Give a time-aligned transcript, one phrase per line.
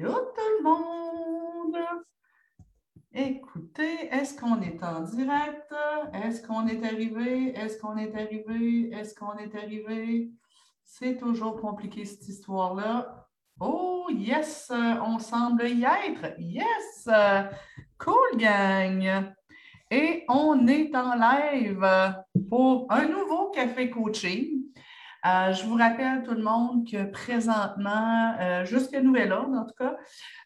[0.00, 1.76] Allô tout le monde!
[3.12, 5.74] Écoutez, est-ce qu'on est en direct?
[6.14, 7.54] Est-ce qu'on est arrivé?
[7.54, 8.90] Est-ce qu'on est arrivé?
[8.94, 10.30] Est-ce qu'on est arrivé?
[10.84, 13.28] C'est toujours compliqué cette histoire-là.
[13.60, 14.72] Oh, yes,
[15.04, 16.34] on semble y être.
[16.38, 17.06] Yes!
[17.98, 19.34] Cool, gang!
[19.90, 22.14] Et on est en live
[22.48, 24.59] pour un nouveau café coaching.
[25.26, 29.74] Euh, je vous rappelle tout le monde que présentement, euh, jusqu'à nouvel ordre en tout
[29.78, 29.96] cas,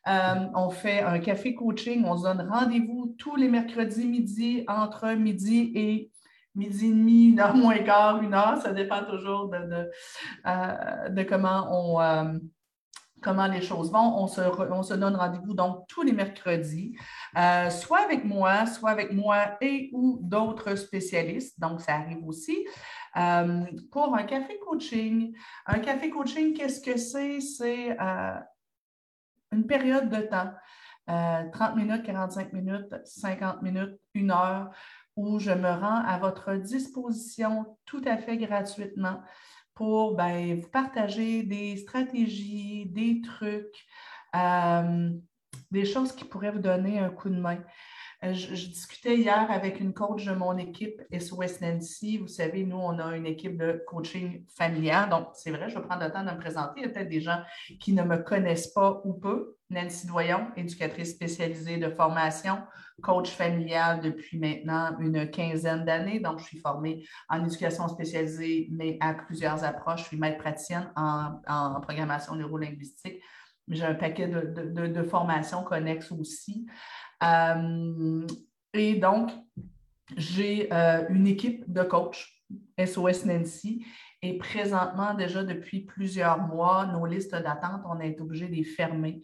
[0.08, 2.04] euh, on fait un café coaching.
[2.04, 6.10] On se donne rendez-vous tous les mercredis midi entre midi et
[6.56, 8.58] midi et demi, une heure moins quart, une heure.
[8.62, 9.90] Ça dépend toujours de,
[11.10, 12.40] de, comment on
[13.24, 14.18] comment les choses vont.
[14.18, 16.96] On se, on se donne rendez-vous donc tous les mercredis,
[17.70, 21.58] soit avec moi, soit avec moi et ou d'autres spécialistes.
[21.58, 22.66] Donc, ça arrive aussi.
[23.16, 25.34] Euh, pour un café coaching.
[25.66, 27.40] Un café coaching, qu'est-ce que c'est?
[27.40, 28.38] C'est euh,
[29.52, 30.52] une période de temps,
[31.06, 34.70] 30 euh, minutes, 45 minutes, 50 minutes, une heure,
[35.16, 39.20] où je me rends à votre disposition tout à fait gratuitement
[39.74, 43.86] pour ben, vous partager des stratégies, des trucs,
[45.70, 47.58] des choses qui pourraient vous donner un coup de main.
[48.24, 52.18] Euh, je, discutais hier avec une coach de mon équipe SOS Nancy.
[52.18, 55.10] Vous savez, nous, on a une équipe de coaching familial.
[55.10, 56.80] Donc, c'est vrai, je vais prendre le temps de me présenter.
[56.80, 57.40] Il y a peut-être des gens
[57.80, 59.56] qui ne me connaissent pas ou peu.
[59.68, 62.58] Nancy Doyon, éducatrice spécialisée de formation,
[63.02, 66.20] coach familial depuis maintenant une quinzaine d'années.
[66.20, 70.02] Donc, je suis formée en éducation spécialisée, mais à plusieurs approches.
[70.02, 73.20] Je suis maître praticienne en, programmation neurolinguistique.
[73.68, 76.66] J'ai un paquet de, de formations connexes aussi.
[77.22, 78.26] Euh,
[78.72, 79.30] et donc,
[80.16, 82.44] j'ai euh, une équipe de coach,
[82.78, 83.86] SOS Nancy,
[84.22, 89.20] et présentement, déjà depuis plusieurs mois, nos listes d'attente, on est obligé de les fermer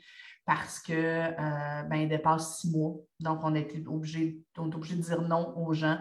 [0.51, 2.97] parce que euh, ben, dépassent six mois.
[3.21, 5.99] Donc, on est obligé, de dire non aux gens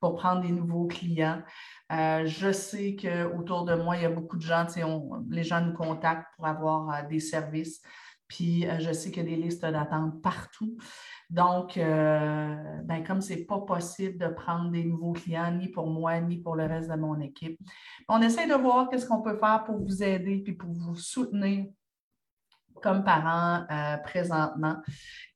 [0.00, 1.42] pour prendre des nouveaux clients.
[1.90, 4.64] je sais qu'autour de moi, il y a beaucoup de gens,
[5.28, 7.82] les gens nous contactent pour avoir des services.
[8.26, 10.78] Puis, je sais qu'il y a des listes d'attente partout.
[11.28, 15.88] Donc, euh, ben, comme ce n'est pas possible de prendre des nouveaux clients, ni pour
[15.88, 17.58] moi, ni pour le reste de mon équipe,
[18.08, 21.66] on essaie de voir qu'est-ce qu'on peut faire pour vous aider puis pour vous soutenir
[22.82, 24.76] comme parents euh, présentement.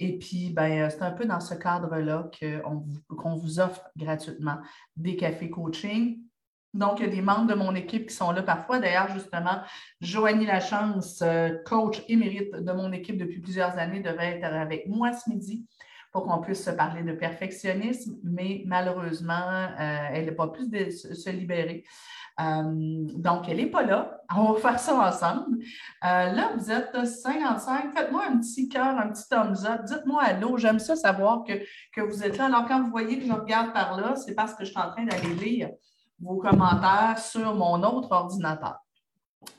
[0.01, 4.59] Et puis, ben, euh, c'est un peu dans ce cadre-là qu'on vous offre gratuitement
[4.97, 6.19] des cafés coaching
[6.75, 8.81] donc, il y a des membres de mon équipe qui sont là parfois.
[8.81, 9.61] D'ailleurs, justement,
[10.01, 15.13] Joanie Lachance, euh, coach émérite de mon équipe depuis plusieurs années, devait être avec moi
[15.13, 15.65] ce midi
[16.15, 21.31] pour qu'on puisse se parler de perfectionnisme, mais malheureusement, euh, elle n'a pas pu se,
[21.31, 21.85] libérer.
[22.41, 22.63] Euh,
[23.17, 24.21] donc, elle n'est pas là.
[24.37, 25.59] On va faire ça ensemble.
[26.03, 27.93] là, vous êtes 55.
[27.93, 29.83] Faites-moi un petit cœur, un petit thumbs up.
[29.85, 30.57] Dites-moi allô.
[30.57, 31.55] J'aime ça savoir que,
[31.93, 32.47] que vous êtes là.
[32.47, 34.91] Alors, quand vous voyez que je regarde par là, c'est parce que je suis en
[34.93, 35.71] train d'aller lire
[36.21, 38.77] vos commentaires sur mon autre ordinateur.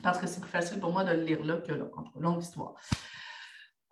[0.02, 1.84] Parce que c'est plus facile pour moi de le lire là que là,
[2.18, 2.74] longue histoire.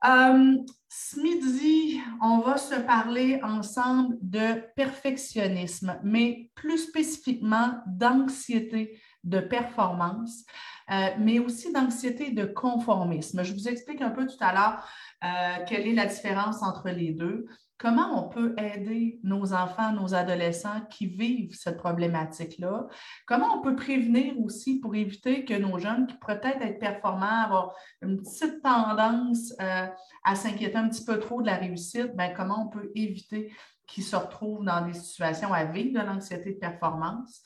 [0.05, 0.57] Euh,
[0.89, 10.45] ce midi, on va se parler ensemble de perfectionnisme, mais plus spécifiquement d'anxiété de performance,
[10.91, 13.43] euh, mais aussi d'anxiété de conformisme.
[13.43, 14.87] Je vous explique un peu tout à l'heure
[15.25, 17.47] euh, quelle est la différence entre les deux
[17.79, 22.87] comment on peut aider nos enfants, nos adolescents qui vivent cette problématique-là?
[23.27, 27.45] Comment on peut prévenir aussi pour éviter que nos jeunes qui pourraient peut-être être performants,
[27.45, 29.87] avoir une petite tendance euh,
[30.25, 33.53] à s'inquiéter un petit peu trop de la réussite, bien, comment on peut éviter
[33.87, 37.43] qu'ils se retrouvent dans des situations à vivre de l'anxiété de performance?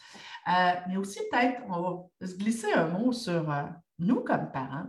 [0.48, 3.64] Euh, mais aussi peut-être, on va se glisser un mot sur euh,
[3.98, 4.86] nous comme parents.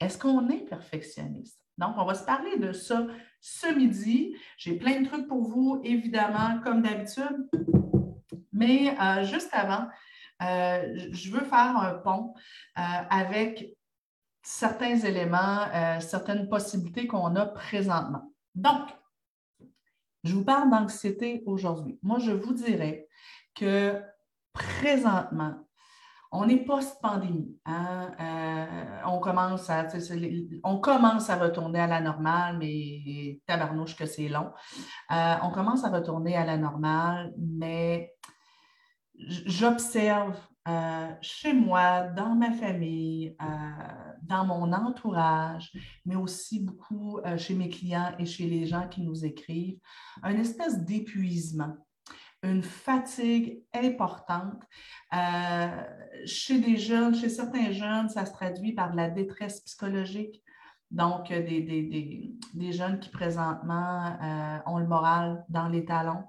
[0.00, 1.60] Est-ce qu'on est perfectionniste?
[1.78, 3.06] Donc, on va se parler de ça
[3.40, 4.36] ce midi.
[4.56, 7.48] J'ai plein de trucs pour vous, évidemment, comme d'habitude.
[8.52, 9.86] Mais euh, juste avant,
[10.42, 12.34] euh, je veux faire un pont
[12.78, 13.76] euh, avec
[14.42, 15.66] certains éléments,
[16.00, 18.32] certaines possibilités qu'on a présentement.
[18.54, 18.88] Donc,
[20.22, 21.98] je vous parle d'anxiété aujourd'hui.
[22.02, 23.08] Moi, je vous dirais
[23.56, 24.00] que
[24.52, 25.65] présentement,
[26.36, 27.56] on est post-pandémie.
[27.64, 28.12] Hein?
[28.20, 29.82] Euh, on, commence à,
[31.36, 34.50] retourner à la normale, mais tabarnouche que c'est long.
[35.10, 38.12] Euh, on commence à retourner à la normale, mais
[39.18, 40.36] j'observe
[40.68, 43.36] euh, chez moi, dans ma famille,
[44.22, 45.72] dans mon entourage,
[46.04, 49.78] mais aussi beaucoup chez mes clients et chez les gens qui nous écrivent,
[50.24, 51.76] une espèce d'épuisement
[52.42, 54.62] une fatigue importante.
[55.14, 55.82] Euh,
[56.24, 60.42] chez des jeunes, chez certains jeunes, ça se traduit par de la détresse psychologique,
[60.90, 64.16] Donc, des, des, jeunes qui présentement
[64.66, 66.24] ont le moral dans les talons,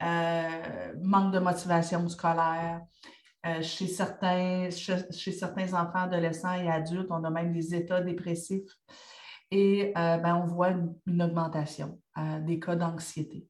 [0.00, 2.80] manque de motivation scolaire.
[3.60, 8.70] chez, certains, chez, certains enfants, adolescents et adultes, on a même des états dépressifs
[9.50, 10.70] et ben, on voit
[11.06, 12.00] une augmentation
[12.46, 13.46] des cas d'anxiété.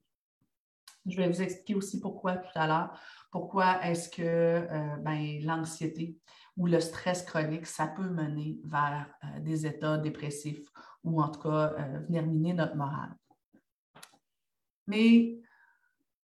[1.09, 2.99] Je vais vous expliquer aussi pourquoi tout à l'heure.
[3.31, 6.17] Pourquoi est-ce que euh, ben, l'anxiété
[6.57, 10.67] ou le stress chronique, ça peut mener vers euh, des états dépressifs
[11.03, 13.15] ou en tout cas euh, venir miner notre morale.
[14.87, 15.39] Mais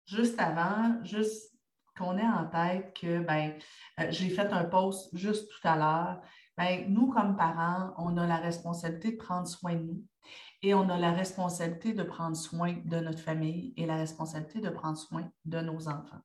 [0.06, 1.54] juste avant, juste
[1.96, 3.54] qu'on ait en tête que ben,
[4.10, 6.20] j'ai fait un post juste tout à l'heure,
[6.56, 10.04] ben, nous comme parents, on a la responsabilité de prendre soin de nous
[10.66, 14.68] et on a la responsabilité de prendre soin de notre famille et la responsabilité de
[14.68, 16.20] prendre soin de nos enfants.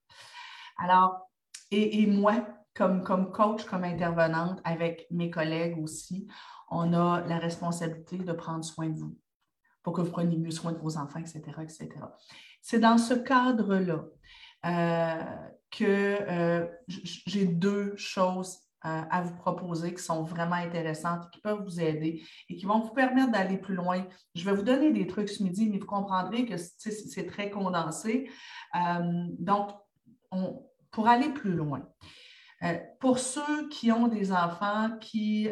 [0.79, 1.29] Alors,
[1.69, 6.27] et, moi, comme, coach, comme intervenante, avec mes collègues aussi,
[6.71, 9.15] on a la responsabilité de prendre soin de vous
[9.83, 11.89] pour que vous preniez mieux soin de vos enfants, etc., etc.
[12.63, 14.05] C'est dans ce cadre-là
[14.65, 21.39] euh, que euh, j'ai deux choses euh, à vous proposer qui sont vraiment intéressantes, qui
[21.39, 24.07] peuvent vous aider et qui vont vous permettre d'aller plus loin.
[24.33, 28.31] Je vais vous donner des trucs ce midi, mais vous comprendrez que c'est très condensé.
[28.75, 29.69] Euh, donc,
[30.89, 31.87] pour aller plus loin,
[32.63, 35.49] euh, pour ceux qui ont des enfants qui...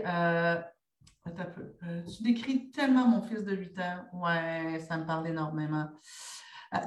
[1.27, 4.05] tu décris tellement mon fils de 8 ans.
[4.13, 5.87] Ouais, ça me parle énormément.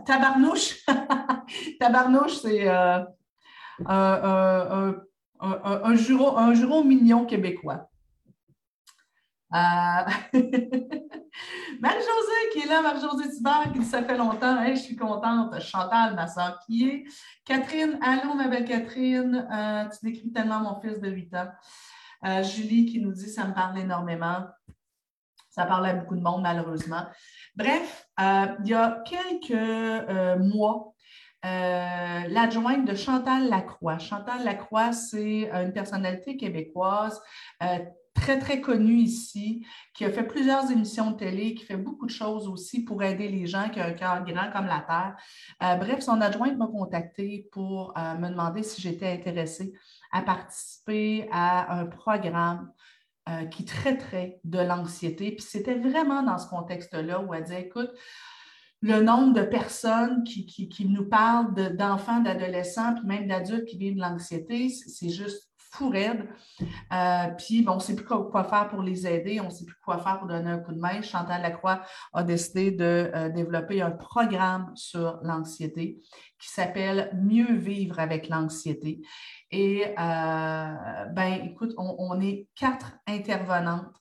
[0.04, 0.84] tabarnouche.
[1.78, 3.06] tabarnouche, c'est un
[5.42, 7.88] un, juron, un mignon québécois.
[9.54, 9.56] Euh,
[11.80, 15.60] Marie-Josée qui est là, Marie-Josée Thibert, qui dit ça fait longtemps, je suis contente.
[15.60, 17.04] Chantal, ma soeur qui est.
[17.44, 21.48] Catherine, allô, ma belle Catherine, euh, tu décris tellement mon fils de 8 ans.
[22.24, 24.46] Euh, Julie qui nous dit ça me parle énormément.
[25.50, 27.04] Ça parle à beaucoup de monde, malheureusement.
[27.54, 30.91] Bref, il y a quelques mois,
[31.44, 33.98] euh, l'adjointe de Chantal Lacroix.
[33.98, 37.20] Chantal Lacroix, c'est une personnalité québécoise
[37.62, 37.78] euh,
[38.14, 42.12] très, très connue ici, qui a fait plusieurs émissions de télé, qui fait beaucoup de
[42.12, 45.16] choses aussi pour aider les gens, qui ont un cœur grand comme la terre.
[45.64, 49.72] Euh, bref, son adjointe m'a contacté pour me demander si j'étais intéressée
[50.12, 52.70] à participer à un programme
[53.50, 55.32] qui traiterait de l'anxiété.
[55.32, 57.90] Puis c'était vraiment dans ce contexte-là où elle dit, écoute,
[58.82, 64.00] le nombre de personnes qui, nous parlent d'enfants, d'adolescents, puis même d'adultes qui vivent de
[64.00, 66.28] l'anxiété, c'est juste fou raide.
[66.92, 69.76] Euh, puis, on ne sait plus quoi, faire pour les aider, on ne sait plus
[69.82, 71.00] quoi faire pour donner un coup de main.
[71.00, 71.82] Chantal Lacroix
[72.12, 76.02] a décidé de euh, développer un programme sur l'anxiété
[76.38, 79.00] qui s'appelle Mieux vivre avec l'anxiété.
[79.50, 83.96] Et, euh, ben, écoute, on, est quatre intervenantes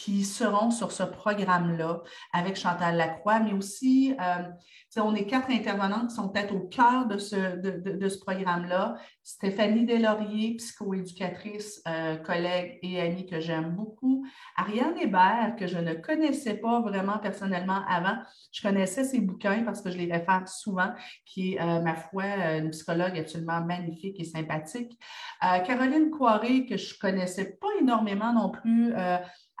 [0.00, 2.00] qui seront sur ce programme-là
[2.32, 4.48] avec Chantal Lacroix, mais aussi, euh,
[4.96, 8.96] on est quatre intervenantes qui sont peut-être au cœur de ce, de, ce programme-là.
[9.22, 14.24] Stéphanie Deslauriers, psychoéducatrice, euh, collègue et amie que j'aime beaucoup.
[14.56, 18.16] Ariane Hébert, que je ne connaissais pas vraiment personnellement avant.
[18.52, 20.94] Je connaissais ses bouquins parce que je les réfère souvent,
[21.26, 22.24] qui est, euh, ma foi,
[22.56, 24.98] une psychologue absolument magnifique et sympathique.
[25.40, 28.94] Caroline Coiré, que je ne connaissais pas énormément non plus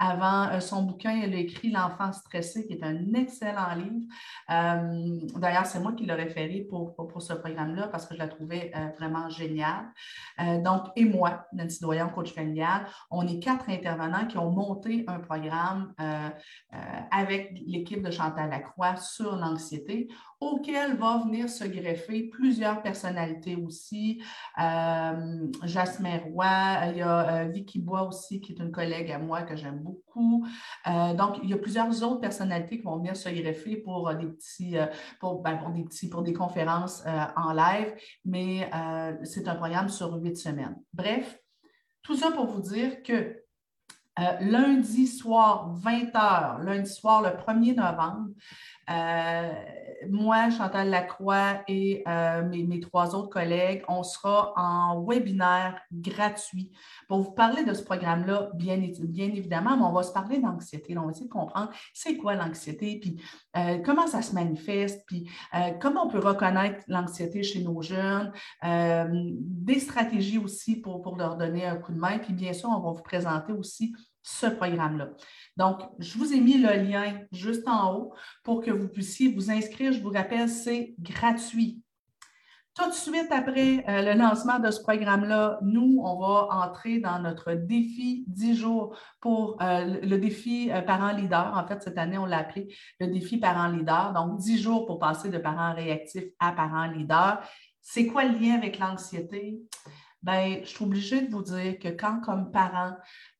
[0.00, 4.06] avant euh, son bouquin, elle a écrit L'enfant stressé, qui est un excellent livre.
[4.50, 8.28] Euh, d'ailleurs, c'est moi qui l'ai référé pour, pour, ce programme-là parce que je la
[8.28, 9.92] trouvais euh, vraiment géniale.
[10.64, 15.20] donc, et moi, Nancy Doyen, coach familial, on est quatre intervenants qui ont monté un
[15.20, 15.92] programme
[17.10, 20.08] avec l'équipe de Chantal Lacroix sur l'anxiété
[20.40, 24.22] auquel va venir se greffer plusieurs personnalités aussi.
[24.56, 29.56] Jasmin Roy, il y a Vicky Bois aussi, qui est une collègue à moi que
[29.56, 29.89] j'aime beaucoup.
[30.86, 34.14] Euh, donc, il y a plusieurs autres personnalités qui vont venir se greffer pour euh,
[34.14, 34.86] des petits, euh,
[35.18, 37.02] pour, ben, pour des petits, pour des conférences
[37.36, 37.94] en live,
[38.24, 38.70] mais
[39.24, 40.76] c'est un programme sur huit semaines.
[40.92, 41.38] Bref,
[42.02, 43.42] tout ça pour vous dire que
[44.40, 48.30] lundi soir, 20h, lundi soir, le 1er novembre,
[50.08, 56.70] moi, Chantal Lacroix et euh, mes, trois autres collègues, on sera en webinaire gratuit
[57.08, 60.96] pour vous parler de ce programme-là, bien, évidemment, mais on va se parler d'anxiété.
[60.96, 63.20] On va essayer de comprendre c'est quoi l'anxiété, puis
[63.56, 65.28] euh, comment ça se manifeste, puis
[65.80, 71.76] comment on peut reconnaître l'anxiété chez nos jeunes, des stratégies aussi pour leur donner un
[71.76, 75.10] coup de main, puis bien sûr, on va vous présenter aussi ce programme-là.
[75.56, 79.50] Donc, je vous ai mis le lien juste en haut pour que vous puissiez vous
[79.50, 79.92] inscrire.
[79.92, 81.82] Je vous rappelle, c'est gratuit.
[82.74, 87.18] Tout de suite après euh, le lancement de ce programme-là, nous, on va entrer dans
[87.18, 91.52] notre défi 10 jours pour euh, le défi euh, parent leader.
[91.56, 94.12] En fait, cette année, on l'a appelé le défi parent leader.
[94.12, 97.40] Donc, 10 jours pour passer de parent réactif à parent leader.
[97.82, 99.58] C'est quoi le lien avec l'anxiété?
[100.22, 102.94] ben, je suis obligée de vous dire que quand, comme parent,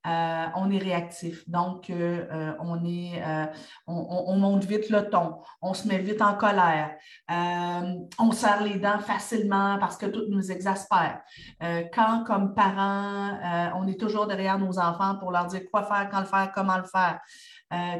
[0.06, 3.46] euh, on est réactif, donc euh, euh,
[3.86, 6.96] on, monte vite le ton, on se met vite en colère,
[7.28, 11.20] on serre les dents facilement parce que tout nous exaspère.
[11.92, 16.20] quand, comme parent, on est toujours derrière nos enfants pour leur dire quoi faire, quand
[16.20, 17.20] le faire, comment le faire.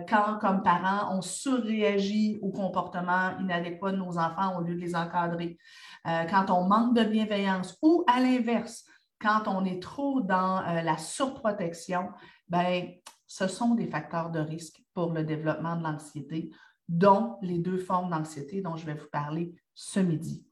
[0.09, 4.97] quand, comme parent, on surréagit au comportement inadéquat de nos enfants au lieu de les
[4.97, 5.59] encadrer.
[6.05, 8.87] Quand on manque de bienveillance ou à l'inverse,
[9.21, 12.11] quand on est trop dans euh, la surprotection,
[12.49, 12.89] ben,
[13.27, 16.51] ce sont des facteurs de risque pour le développement de l'anxiété,
[16.89, 20.45] dont les deux formes d'anxiété dont je vais vous parler ce midi.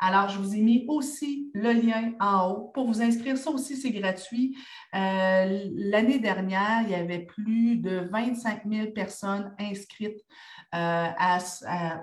[0.00, 3.36] Alors, je vous ai mis aussi le lien en haut pour vous inscrire.
[3.36, 4.56] Ça aussi, c'est gratuit.
[4.94, 10.24] Euh, l'année dernière, il y avait plus de 25 000 personnes inscrites
[10.74, 11.08] euh,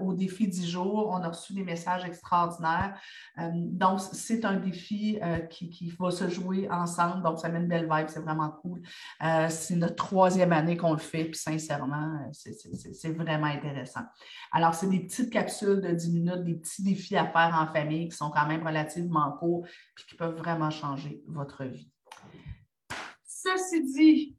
[0.02, 1.10] au défi 10 jours.
[1.12, 3.00] On a reçu des messages extraordinaires.
[3.38, 7.22] Euh, donc, c'est un défi euh, qui, va se jouer ensemble.
[7.22, 8.08] Donc, ça met une belle vibe.
[8.08, 8.82] C'est vraiment cool.
[9.50, 11.25] c'est notre troisième année qu'on le fait.
[11.25, 14.02] Puis, sincèrement, c'est vraiment intéressant.
[14.52, 17.85] Alors, c'est des petites capsules de 10 minutes, des petits défis à faire en famille
[17.88, 19.65] qui sont quand même relativement courts
[19.96, 21.89] puis qui peuvent vraiment changer votre vie.
[23.24, 24.38] Ceci dit,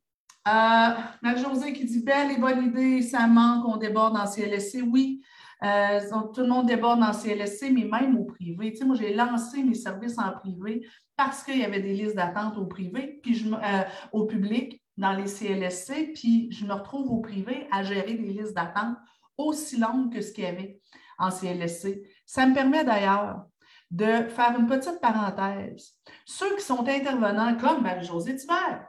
[0.49, 0.91] euh,
[1.23, 4.83] Marie-Josée qui dit Belle et bonne idée, ça manque, on déborde en CLSC.
[4.83, 5.23] Oui,
[5.65, 6.01] euh,
[6.35, 8.75] tout le monde déborde en CLSC, mais même au privé.
[8.85, 10.87] Moi, j'ai lancé mes services en privé
[11.17, 15.27] parce qu'il y avait des listes d'attente au privé, puis euh, au public dans les
[15.27, 18.97] CLSC, puis je me retrouve au privé à gérer des listes d'attente
[19.37, 20.81] aussi longues que ce qu'il y avait
[21.19, 22.03] en CLSC.
[22.27, 23.47] Ça me permet d'ailleurs
[23.91, 25.95] de faire une petite parenthèse.
[26.25, 28.87] Ceux qui sont intervenants comme Marie-Josée Thibert,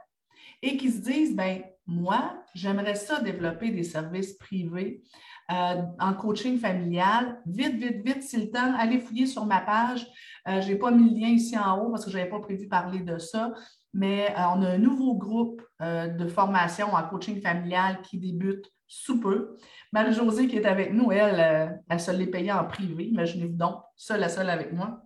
[0.62, 5.02] et qui se disent, ben moi, j'aimerais ça développer des services privés
[5.50, 7.40] euh, en coaching familial.
[7.46, 8.74] Vite, vite, vite, c'est le temps.
[8.78, 10.06] Allez fouiller sur ma page.
[10.46, 12.40] Euh, je n'ai pas mis le lien ici en haut parce que je n'avais pas
[12.40, 13.54] prévu parler de ça.
[13.94, 19.20] Mais euh, on a un nouveau groupe de formation en coaching familial qui débute sous
[19.20, 19.56] peu.
[19.92, 23.06] Marie-Josée qui est avec nous, elle, elle se l'est payée en privé.
[23.06, 25.02] Imaginez-vous donc, seule à seule avec moi,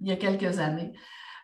[0.00, 0.92] il y a quelques années.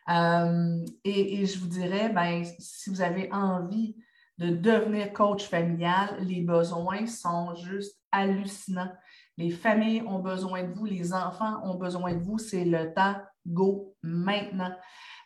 [0.08, 3.96] Euh, et, je vous dirais, ben, si vous avez envie
[4.38, 8.92] de devenir coach familial, les besoins sont juste hallucinants.
[9.38, 12.38] Les familles ont besoin de vous, les enfants ont besoin de vous.
[12.38, 14.74] C'est le temps, go maintenant.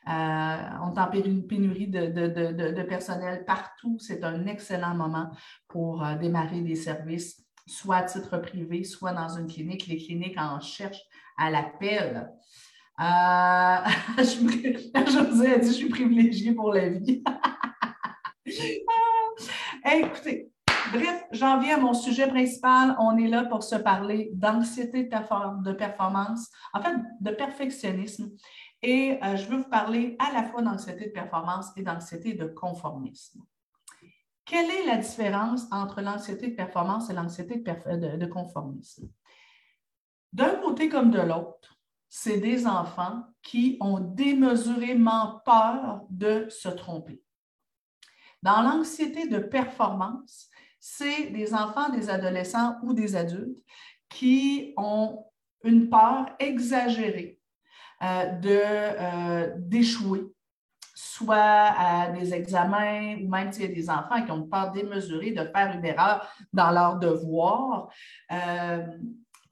[0.09, 3.97] Euh, on est en pénurie de, personnel partout.
[3.99, 5.31] C'est un excellent moment
[5.69, 9.89] pour euh, démarrer des services, soit à titre privé, soit dans une clinique.
[9.89, 11.03] Les cliniques en cherchent
[11.37, 12.31] à l'appel.
[13.01, 13.03] Euh,
[14.19, 17.25] je, vous ai dit, je suis privilégiée pour la vie.
[19.93, 20.53] écoutez,
[20.93, 22.95] bref, j'en viens à mon sujet principal.
[23.01, 28.31] On est là pour se parler d'anxiété de performance, en fait, de perfectionnisme.
[28.83, 32.47] Et euh, je veux vous parler à la fois d'anxiété de performance et d'anxiété de
[32.47, 33.43] conformisme.
[34.45, 39.09] Quelle est la différence entre l'anxiété de performance et l'anxiété de conformisme?
[40.33, 41.77] D'un côté comme de l'autre,
[42.09, 47.23] c'est des enfants qui ont démesurément peur de se tromper.
[48.43, 53.65] Dans l'anxiété de performance, c'est des enfants, des adolescents ou des adultes
[54.09, 55.25] qui ont
[55.65, 57.36] une peur exagérée
[59.59, 60.25] d'échouer,
[60.95, 64.71] soit à des examens, ou même s'il y a des enfants qui ont une peur
[64.73, 67.89] démesurée de faire une erreur dans leur devoir.
[68.33, 68.87] Euh,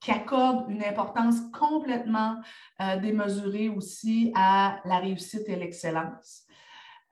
[0.04, 2.36] qui accorde une importance complètement
[2.82, 6.42] euh, démesurée aussi à la réussite et l'excellence.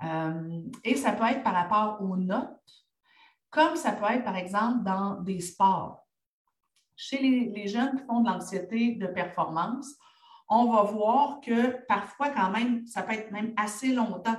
[0.05, 2.85] Euh, et ça peut être par rapport aux notes,
[3.49, 6.07] comme ça peut être par exemple dans des sports.
[6.95, 9.95] Chez les, jeunes qui font de l'anxiété de performance,
[10.49, 14.37] on va voir que parfois quand même, ça peut être même assez longtemps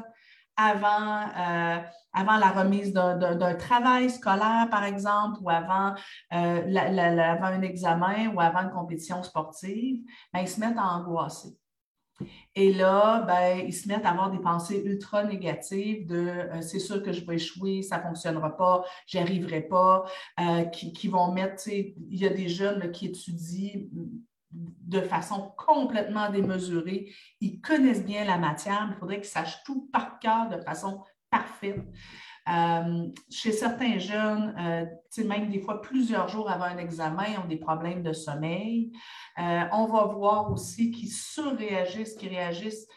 [0.56, 1.80] avant, euh,
[2.14, 5.94] avant la remise d'un travail scolaire, par exemple, ou avant,
[6.34, 11.58] euh, avant un examen ou avant une compétition sportive, ben, ils se mettent à angoisser.
[12.56, 16.80] Et là, ben, ils se mettent à avoir des pensées ultra négatives de euh, c'est
[16.80, 20.06] sûr que je vais échouer, ça ne fonctionnera pas, j'y arriverai pas,
[20.72, 23.82] qui, vont mettre, il y a des jeunes qui étudient
[24.54, 27.12] de façon complètement démesurée.
[27.42, 31.04] Ils connaissent bien la matière, mais il faudrait qu'ils sachent tout par cœur de façon
[31.30, 31.84] parfaite.
[32.50, 37.48] Euh, chez certains jeunes, euh, même des fois plusieurs jours avant un examen, ils ont
[37.48, 38.92] des problèmes de sommeil.
[39.40, 42.88] Euh, on va voir aussi qu'ils surréagissent, qu'ils réagissent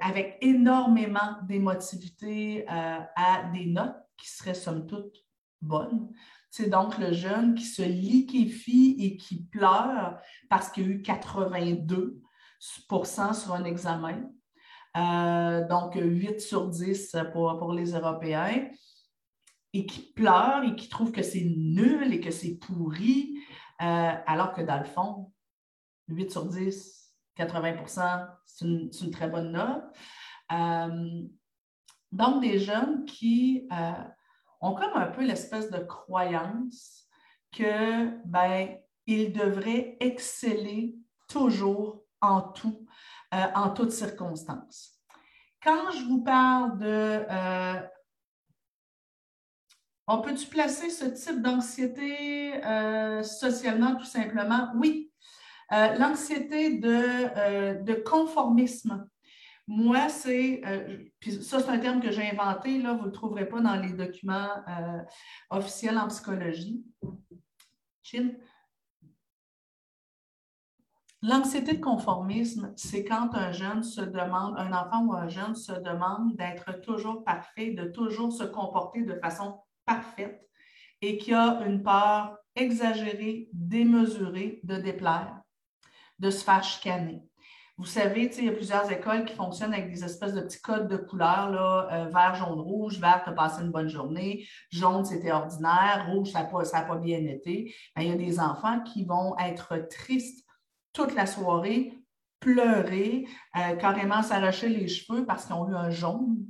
[0.00, 5.24] avec énormément d'émotivité à des notes qui seraient somme toute
[5.60, 6.10] bonnes.
[6.56, 13.34] C'est donc le jeune qui se liquéfie et qui pleure parce qu'il a eu 82%
[13.34, 14.30] sur un examen.
[14.96, 18.68] Euh, donc 8 sur 10 pour, les Européens,
[19.72, 23.36] et qui pleurent et qui trouvent que c'est nul et que c'est pourri,
[23.82, 25.32] euh, alors que dans le fond,
[26.06, 29.82] 8 sur 10, 80% c'est une, très bonne note.
[30.52, 31.20] Euh,
[32.12, 33.66] donc, des jeunes qui
[34.64, 37.04] ont comme un peu l'espèce de croyance
[37.52, 40.96] que, ben, ils devraient exceller
[41.28, 42.86] toujours en tout
[43.34, 45.00] euh, en toutes circonstances.
[45.62, 46.86] Quand je vous parle de...
[47.28, 47.80] Euh,
[50.06, 54.70] on peut-tu placer ce type d'anxiété euh, socialement tout simplement?
[54.76, 55.10] Oui.
[55.70, 59.08] L'anxiété de, de, conformisme.
[59.66, 60.60] Moi, c'est,
[61.20, 63.76] puis ça, c'est un terme que j'ai inventé, là, vous ne le trouverez pas dans
[63.76, 64.50] les documents
[65.50, 66.84] officiels en psychologie.
[68.02, 68.32] Chin.
[71.22, 75.72] L'anxiété de conformisme, c'est quand un jeune se demande, un enfant ou un jeune se
[75.72, 80.46] demande d'être toujours parfait, de toujours se comporter de façon parfaite
[81.00, 85.40] et qui a une peur exagérée, démesurée de déplaire,
[86.18, 87.22] de se faire chicaner.
[87.76, 90.86] Vous savez, il y a plusieurs écoles qui fonctionnent avec des espèces de petits codes
[90.86, 93.00] de couleurs, euh, vert, jaune, rouge.
[93.00, 94.46] Vert, tu as passé une bonne journée.
[94.70, 96.06] Jaune, c'était ordinaire.
[96.08, 97.74] Rouge, ça n'a pas, pas, bien été.
[97.96, 100.46] Ben, il y a des enfants qui vont être tristes
[100.92, 101.98] toute la soirée,
[102.38, 103.26] pleurer,
[103.56, 106.46] euh, carrément s'arracher les cheveux parce qu'ils ont eu un jaune.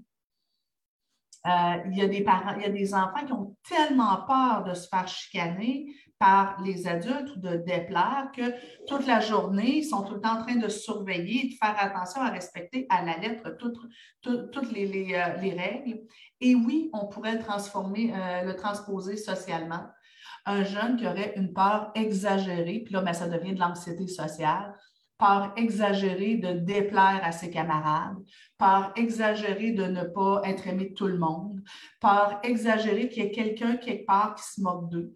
[1.47, 4.65] Euh, il, y a des parents, il y a des enfants qui ont tellement peur
[4.65, 8.55] de se faire chicaner par les adultes de déplaire que
[8.87, 11.77] toute la journée, ils sont tout le temps en train de surveiller et de faire
[11.79, 16.01] attention à respecter à la lettre toutes, les, euh, les, règles.
[16.41, 19.85] Et oui, on pourrait transformer, le transposer socialement.
[20.47, 24.75] Un jeune qui aurait une peur exagérée, puis là, ben, ça devient de l'anxiété sociale,
[25.19, 28.17] peur exagérée de déplaire à ses camarades,
[28.57, 31.61] peur exagérée de ne pas être aimé de tout le monde,
[32.01, 35.13] peur exagérée qu'il y ait quelqu'un quelque part qui se moque d'eux,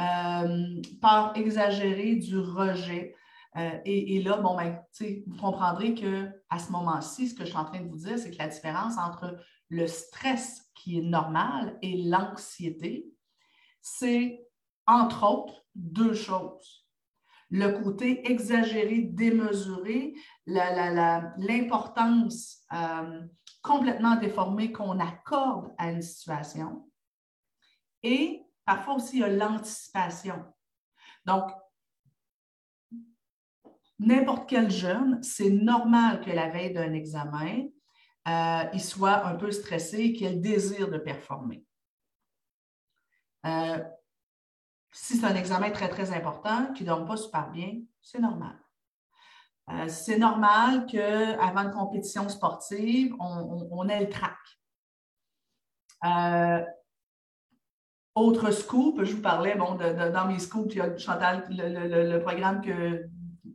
[0.00, 3.14] euh, peur exagérée du rejet.
[3.56, 4.80] Euh, et, là, bon, ben,
[5.26, 8.30] vous comprendrez qu'à ce moment-ci, ce que je suis en train de vous dire, c'est
[8.30, 9.36] que la différence entre
[9.68, 13.12] le stress qui est normal et l'anxiété,
[13.82, 14.46] c'est
[14.86, 16.86] entre autres, deux choses.
[17.50, 20.14] Le côté exagéré, démesuré,
[20.46, 23.20] l'importance euh,
[23.62, 26.88] complètement déformée qu'on accorde à une situation.
[28.02, 30.44] Et parfois aussi, il y a l'anticipation.
[31.24, 31.50] Donc,
[33.98, 37.66] n'importe quel jeune, c'est normal que la veille d'un examen,
[38.28, 41.64] euh, il soit un peu stressé et qu'il ait le désir de performer.
[43.44, 43.82] Euh,
[44.92, 48.56] si c'est un examen très, très important qui ne donne pas super bien, c'est normal.
[49.70, 54.38] Euh, c'est normal qu'avant une compétition sportive, on, ait le trac.
[58.16, 62.60] Autre scoop, je vous parlais, bon, dans mes scoops, il y a Chantal, le, programme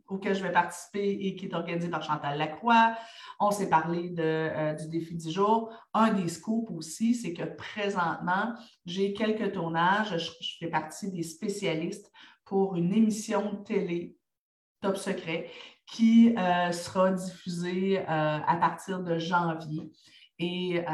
[0.08, 2.96] auquel je vais participer et qui est organisé par Chantal Lacroix.
[3.40, 5.72] On s'est parlé euh, du défi du jour.
[5.92, 10.16] Un des scoops aussi, c'est que présentement, j'ai quelques tournages.
[10.16, 12.10] Je, fais partie des spécialistes
[12.44, 14.16] pour une émission télé
[14.80, 15.50] top secret
[15.86, 19.92] qui euh, sera diffusée euh, à partir de janvier
[20.38, 20.84] et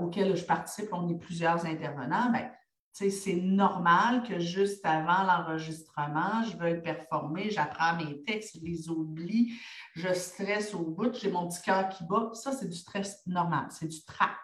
[0.00, 0.88] auquel je participe.
[0.92, 2.30] On est plusieurs intervenants.
[2.30, 2.50] Ben,
[2.92, 9.52] c'est normal que juste avant l'enregistrement, je veuille performer, j'apprends mes textes, je les oublie,
[9.94, 12.30] je stresse au bout, j'ai mon petit cœur qui bat.
[12.34, 14.36] Ça, c'est du stress normal, c'est du trac.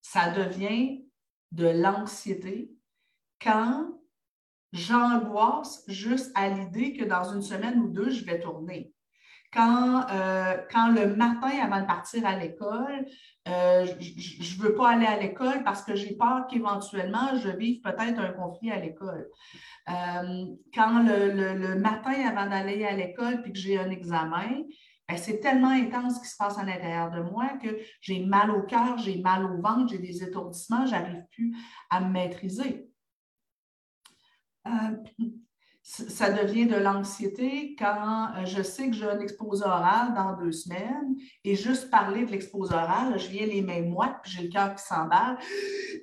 [0.00, 1.04] Ça devient
[1.52, 2.72] de l'anxiété
[3.40, 3.98] quand
[4.72, 8.92] j'angoisse juste à l'idée que dans une semaine ou deux, je vais tourner.
[9.52, 13.06] Quand, euh, quand le matin, avant de partir à l'école,
[13.48, 17.80] euh, je ne veux pas aller à l'école parce que j'ai peur qu'éventuellement, je vive
[17.80, 19.26] peut-être un conflit à l'école.
[19.88, 24.64] Euh, quand le, matin, avant d'aller à l'école, puis que j'ai un examen,
[25.08, 28.50] ben, c'est tellement intense ce qui se passe à l'intérieur de moi que j'ai mal
[28.50, 31.56] au cœur, j'ai mal au ventre, j'ai des étourdissements, je n'arrive plus
[31.88, 32.90] à me maîtriser.
[35.88, 40.52] Ça devient de l'anxiété quand euh, je sais que j'ai un exposé oral dans deux
[40.52, 44.50] semaines et juste parler de l'exposé oral, je viens les mains moites, puis j'ai le
[44.50, 45.38] cœur qui s'emballe.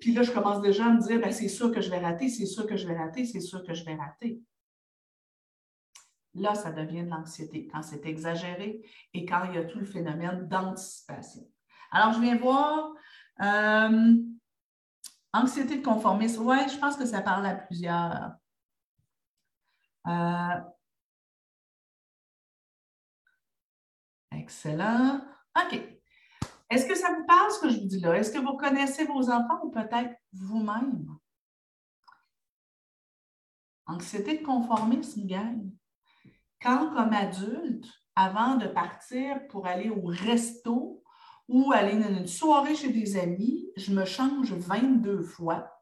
[0.01, 2.29] Puis là, je commence déjà à me dire, ben, c'est sûr que je vais rater,
[2.29, 4.41] c'est sûr que je vais rater, c'est sûr que je vais rater.
[6.33, 8.81] Là, ça devient de l'anxiété quand c'est exagéré
[9.13, 11.43] et quand il y a tout le phénomène d'anticipation.
[11.91, 12.91] Alors, je viens voir
[13.39, 14.15] euh,
[15.31, 16.43] anxiété de conformisme.
[16.43, 18.31] Oui, je pense que ça parle à plusieurs
[20.07, 20.61] euh,
[24.31, 25.21] excellent.
[25.57, 25.81] OK.
[26.69, 28.17] Est-ce que ça vous parle ce que je vous dis là?
[28.17, 31.07] Est-ce que vous connaissez vos enfants ou peut-être vous-même?
[33.87, 35.69] Anxiété de conformisme, gang.
[36.61, 41.03] Quand, comme adulte, avant de partir pour aller au resto
[41.47, 45.74] ou aller dans une soirée chez des amis, je me change 22 fois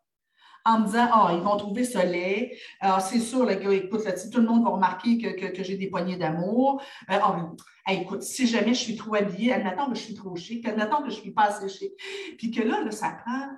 [0.66, 2.58] en me disant Ah, ils vont trouver ce lait.
[2.80, 6.18] Ah, c'est sûr, gars, écoute, là, tout le monde va remarquer que, j'ai des poignées
[6.18, 6.82] d'amour.
[7.08, 7.46] Ah,
[7.90, 11.10] écoute, si jamais je suis trop habillée, admettons que je suis trop chic, admettons que
[11.10, 11.92] je ne suis pas assez chic.
[12.38, 13.50] Puis que là, là, ça prend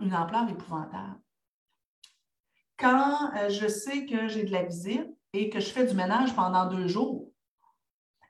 [0.00, 1.20] une ampleur épouvantable.
[2.76, 6.34] Quand euh, je sais que j'ai de la visite et que je fais du ménage
[6.34, 7.30] pendant deux jours,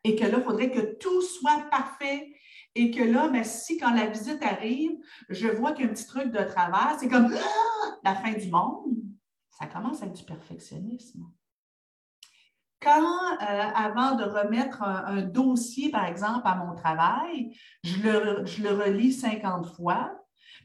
[0.05, 2.35] et que là, il faudrait que tout soit parfait
[2.75, 4.93] et que là, ben, si quand la visite arrive,
[5.29, 7.97] je vois qu'il y a un petit truc de travers, c'est comme ah!
[8.05, 8.97] la fin du monde,
[9.51, 11.31] ça commence à être du perfectionnisme.
[12.81, 18.63] Quand, euh, avant de remettre un, dossier, par exemple, à mon travail, je le, je
[18.63, 20.13] le relis 50 fois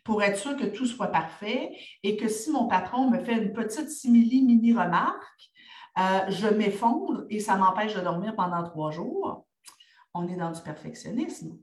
[0.03, 1.71] pour être sûr que tout soit parfait
[2.03, 5.49] et que si mon patron me fait une petite simili-mini remarque,
[5.97, 9.45] euh, je m'effondre et ça m'empêche de dormir pendant trois jours.
[10.13, 11.57] On est dans du perfectionnisme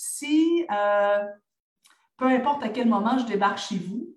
[0.00, 1.28] si, euh,
[2.16, 4.16] peu importe à quel moment je débarque chez vous,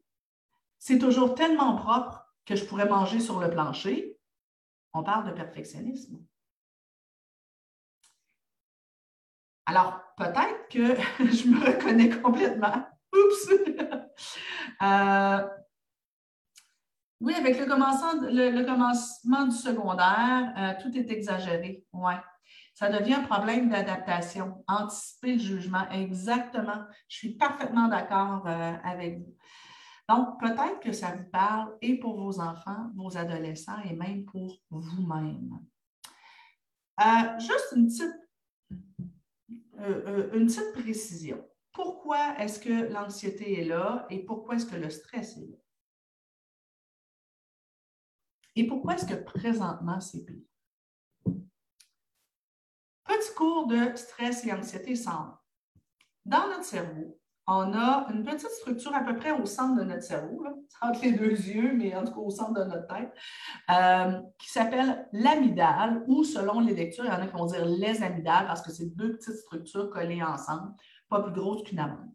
[0.79, 4.17] c'est toujours tellement propre que je pourrais manger sur le plancher,
[4.93, 6.25] on parle de perfectionnisme.
[9.65, 12.87] Alors, peut-être que je me reconnais complètement.
[13.13, 13.49] Oups!
[14.81, 15.47] Euh,
[17.19, 21.85] oui, avec le commencement, le, commencement du secondaire, euh, tout est exagéré.
[21.93, 22.19] Ouais.
[22.73, 25.87] Ça devient un problème d'adaptation, anticiper le jugement.
[25.91, 26.85] Exactement.
[27.07, 29.37] Je suis parfaitement d'accord euh, avec vous.
[30.09, 34.59] Donc, peut-être que ça vous parle et pour vos enfants, vos adolescents et même pour
[34.69, 35.59] vous-même.
[36.99, 38.15] Euh, juste une petite,
[39.79, 41.43] euh, une petite précision.
[41.71, 45.57] Pourquoi est-ce que l'anxiété est là et pourquoi est-ce que le stress est là?
[48.55, 50.52] Et pourquoi est-ce que présentement c'est pire?
[53.13, 55.37] Petit cours de stress et anxiété sans.
[56.25, 60.01] Dans notre cerveau, on a une petite structure à peu près au centre de notre
[60.01, 60.43] cerveau,
[60.81, 63.13] entre les deux yeux, mais en tout cas au centre de notre tête,
[63.69, 67.65] euh, qui s'appelle l'amygdale, ou selon les lectures, il y en a qui vont dire
[67.65, 70.73] les amygdales parce que c'est deux petites structures collées ensemble,
[71.07, 72.09] pas plus grosses qu'une amande.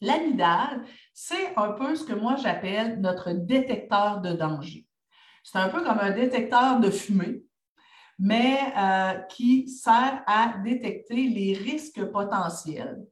[0.00, 4.86] L'amygdale, c'est un peu ce que moi j'appelle notre détecteur de danger.
[5.42, 7.43] C'est un peu comme un détecteur de fumée
[8.18, 13.04] mais euh, qui sert à détecter les risques potentiels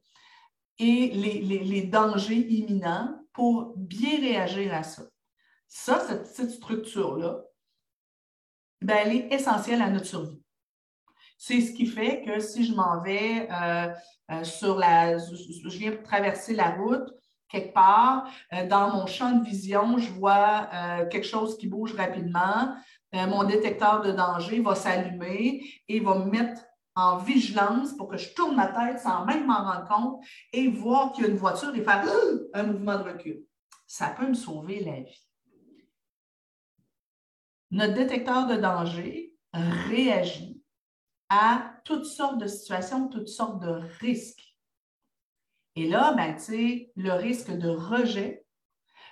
[0.79, 5.03] et les, dangers imminents pour bien réagir à ça.
[5.67, 7.41] Ça, cette petite structure-là,
[8.81, 10.41] ben, elle est essentielle à notre survie.
[11.37, 13.93] C'est ce qui fait que si je m'en vais euh,
[14.31, 15.17] euh, sur la.
[15.17, 17.09] Je viens traverser la route,
[17.49, 18.29] quelque part,
[18.69, 20.69] dans mon champ de vision, je vois
[21.11, 22.75] quelque chose qui bouge rapidement.
[23.15, 26.61] Euh, mon détecteur de danger va s'allumer et va me mettre
[26.95, 31.11] en vigilance pour que je tourne ma tête sans même m'en rendre compte et voir
[31.11, 32.03] qu'il y a une voiture et faire
[32.53, 33.43] un mouvement de recul.
[33.87, 35.27] Ça peut me sauver la vie.
[37.71, 40.61] Notre détecteur de danger réagit
[41.29, 44.55] à toutes sortes de situations, toutes sortes de risques.
[45.75, 46.37] Et là, ben,
[46.95, 48.45] le risque de rejet,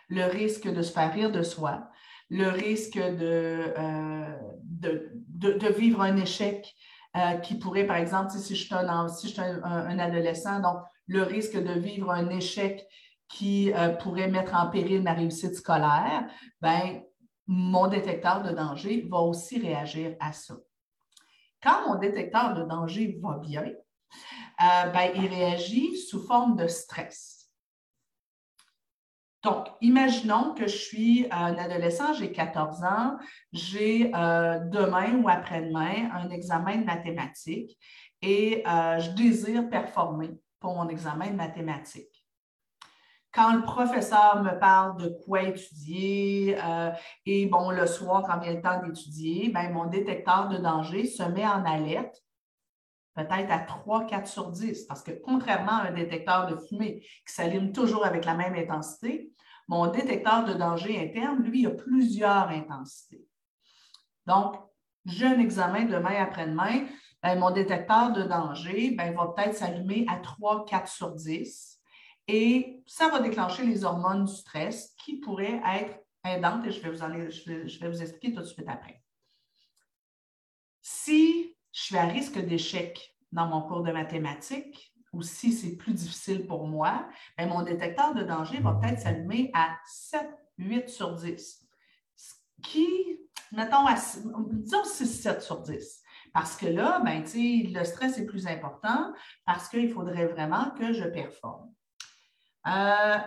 [0.07, 1.90] le risque de se faire rire de soi,
[2.31, 6.73] le risque de, euh, de, vivre un échec
[7.17, 10.77] euh, qui pourrait, par exemple, si je suis, un, si je suis un, adolescent, donc
[11.07, 12.87] le risque de vivre un échec
[13.27, 16.25] qui euh, pourrait mettre en péril ma réussite scolaire,
[16.61, 17.01] ben,
[17.47, 20.55] mon détecteur de danger va aussi réagir à ça.
[21.61, 23.65] Quand mon détecteur de danger va bien,
[24.57, 27.40] ben, il réagit sous forme de stress.
[29.43, 33.17] Donc, imaginons que je suis un adolescent, j'ai 14 ans,
[33.51, 37.77] j'ai euh, demain ou après-demain un examen de mathématiques
[38.21, 42.23] et euh, je désire performer pour mon examen de mathématiques.
[43.33, 46.91] quand le professeur me parle de quoi étudier euh,
[47.25, 51.23] et bon, le soir, quand vient le temps d'étudier, ben, mon détecteur de danger se
[51.23, 52.21] met en alerte
[53.15, 57.33] peut-être à 3, 4 sur 10, parce que contrairement à un détecteur de fumée qui
[57.33, 59.31] s'allume toujours avec la même intensité,
[59.67, 63.25] mon détecteur de danger interne, lui, a plusieurs intensités.
[64.25, 64.55] Donc,
[65.05, 66.87] j'ai un examen demain après-demain,
[67.23, 71.79] ben, mon détecteur de danger ben, va peut-être s'allumer à 3, 4 sur 10
[72.27, 76.91] et ça va déclencher les hormones du stress qui pourraient être aidantes et je vais
[76.91, 79.01] vous, je vais vous expliquer tout de suite après.
[80.81, 85.93] Si je suis à risque d'échec dans mon cours de mathématiques ou si c'est plus
[85.93, 87.07] difficile pour moi,
[87.37, 90.25] bien, mon détecteur de danger va peut-être s'allumer à 7,
[90.57, 91.67] 8 sur 10.
[92.15, 93.19] Ce qui,
[93.51, 96.01] mettons, à, disons 6, 7 sur 10.
[96.33, 99.13] Parce que là, ben, le stress est plus important
[99.45, 101.73] parce qu'il faudrait vraiment que je performe.
[102.67, 103.17] Euh,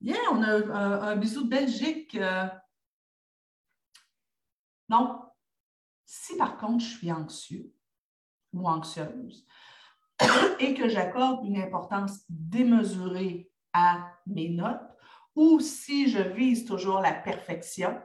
[0.00, 2.14] yeah, on a un, bisou de Belgique.
[2.14, 2.46] Euh,
[4.88, 5.21] non,
[6.32, 7.72] si par contre je suis anxieux
[8.52, 9.46] ou anxieuse
[10.60, 14.80] et que j'accorde une importance démesurée à mes notes,
[15.34, 18.00] ou si je vise toujours la perfection,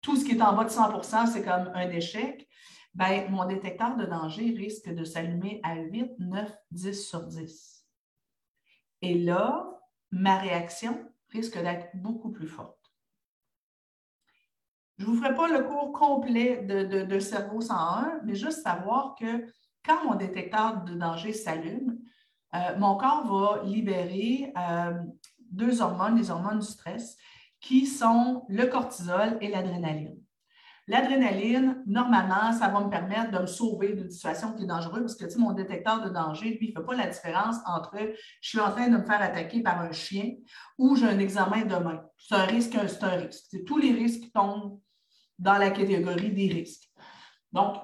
[0.00, 2.48] tout ce qui est en bas de 100% c'est comme un échec,
[2.94, 7.86] ben, mon détecteur de danger risque de s'allumer à 8, 9, 10 sur 10.
[9.02, 12.79] Et là, ma réaction risque d'être beaucoup plus forte.
[15.00, 19.46] Je ne vous ferai pas le cours complet de, Cerveau 101, mais juste savoir que
[19.82, 21.98] quand mon détecteur de danger s'allume,
[22.54, 24.92] euh, mon corps va libérer euh,
[25.50, 27.16] deux hormones, les hormones du stress,
[27.62, 30.18] qui sont le cortisol et l'adrénaline.
[30.86, 35.14] L'adrénaline, normalement, ça va me permettre de me sauver d'une situation qui est dangereuse parce
[35.14, 37.96] que tu mon détecteur de danger, lui, il ne fait pas la différence entre
[38.42, 40.34] je suis en train de me faire attaquer par un chien
[40.76, 42.02] ou j'ai un examen demain.
[42.18, 43.64] C'est un risque, c'est un risque.
[43.64, 44.78] Tous les risques tombent
[45.40, 46.88] dans la catégorie des risques.
[47.52, 47.76] Donc,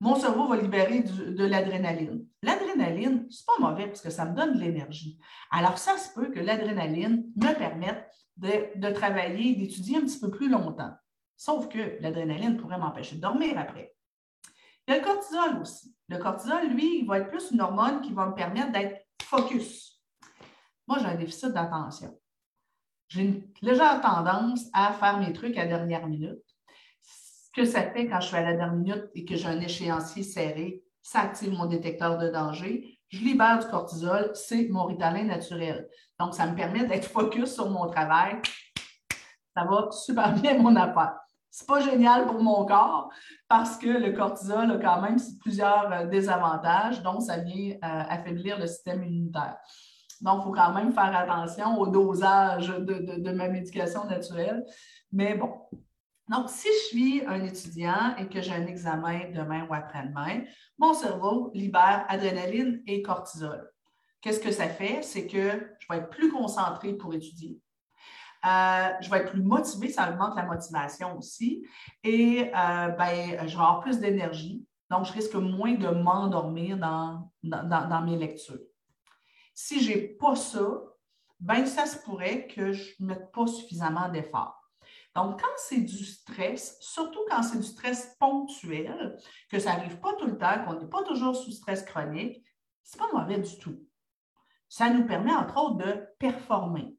[0.00, 2.24] mon cerveau va libérer de l'adrénaline.
[2.42, 5.18] L'adrénaline, ce n'est pas mauvais parce que ça me donne de l'énergie.
[5.50, 10.48] Alors, ça se peut que l'adrénaline me permette de, travailler, d'étudier un petit peu plus
[10.48, 10.94] longtemps.
[11.36, 13.94] Sauf que l'adrénaline pourrait m'empêcher de dormir après.
[14.86, 15.94] Il y a le cortisol aussi.
[16.08, 20.00] Le cortisol, lui, il va être plus une hormone qui va me permettre d'être focus.
[20.86, 22.18] Moi, j'ai un déficit d'attention.
[23.08, 26.49] J'ai une légère tendance à faire mes trucs à dernière minute
[27.54, 30.22] que ça fait quand je suis à la dernière minute et que j'ai un échéancier
[30.22, 32.98] serré, ça active mon détecteur de danger.
[33.08, 35.88] Je libère du cortisol, c'est mon ritalin naturel.
[36.18, 38.36] Donc, ça me permet d'être focus sur mon travail.
[39.56, 41.16] Ça va super bien mon affaire.
[41.50, 43.10] C'est pas génial pour mon corps
[43.48, 48.56] parce que le cortisol a quand même plusieurs euh, désavantages, dont ça vient euh, affaiblir
[48.60, 49.56] le système immunitaire.
[50.20, 54.64] Donc, il faut quand même faire attention au dosage de ma médication naturelle.
[55.10, 55.50] Mais bon,
[56.30, 60.44] donc, si je suis un étudiant et que j'ai un examen demain ou après-demain,
[60.78, 63.68] mon cerveau libère adrénaline et cortisol.
[64.20, 65.02] Qu'est-ce que ça fait?
[65.02, 67.60] C'est que je vais être plus concentré pour étudier.
[68.46, 71.66] Euh, je vais être plus motivé, ça augmente la motivation aussi.
[72.04, 78.02] Et euh, ben, je vais avoir plus d'énergie, donc je risque moins de m'endormir dans,
[78.04, 78.60] mes lectures.
[79.52, 80.80] Si je n'ai pas ça,
[81.40, 84.59] ben, ça se pourrait que je ne mette pas suffisamment d'efforts.
[85.16, 89.16] Donc, quand c'est du stress, surtout quand c'est du stress ponctuel,
[89.50, 92.44] que ça n'arrive pas tout le temps, qu'on n'est pas toujours sous stress chronique,
[92.84, 93.80] ce n'est pas mauvais du tout.
[94.68, 96.96] Ça nous permet, entre autres, de performer.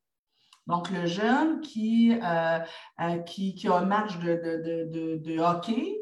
[0.67, 2.59] Donc, le jeune qui, euh,
[3.01, 5.97] euh, qui, a un match de, hockey,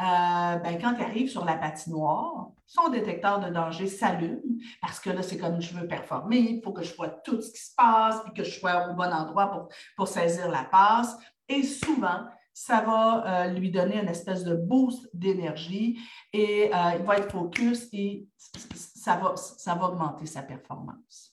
[0.00, 4.40] euh, ben, quand il arrive sur la patinoire, son détecteur de danger s'allume
[4.80, 7.52] parce que là, c'est comme je veux performer, il faut que je vois tout ce
[7.52, 11.16] qui se passe et que je sois au bon endroit pour, pour saisir la passe.
[11.48, 15.98] Et souvent, ça va euh, lui donner une espèce de boost d'énergie
[16.32, 21.32] et euh, il va être focus et ça va, ça va augmenter sa performance.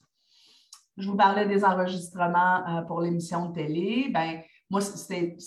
[0.97, 4.09] Je vous parlais des enregistrements euh, pour l'émission de télé.
[4.09, 5.37] Ben, moi, c'est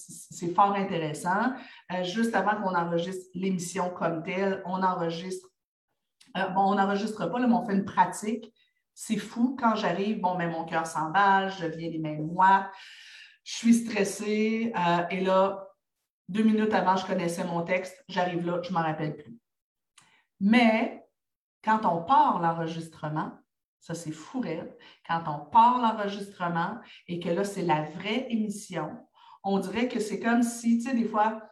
[0.55, 1.55] fort intéressant.
[2.03, 5.49] juste avant qu'on enregistre l'émission comme telle, on enregistre,
[6.35, 8.53] bon, on n'enregistre pas, mais on fait une pratique.
[8.93, 9.57] C'est fou.
[9.59, 12.71] Quand j'arrive, bon, ben, mon cœur s'emballe, je viens les mains moites
[13.45, 15.69] je suis stressée euh, et là,
[16.29, 19.39] deux minutes avant, je connaissais mon texte, j'arrive là, je ne m'en rappelle plus.
[20.41, 21.07] Mais
[21.63, 23.33] quand on part l'enregistrement,
[23.81, 24.43] ça c'est fou
[25.07, 28.97] quand on part l'enregistrement et que là, c'est la vraie émission,
[29.43, 31.43] on dirait que c'est comme si, tu sais, des fois,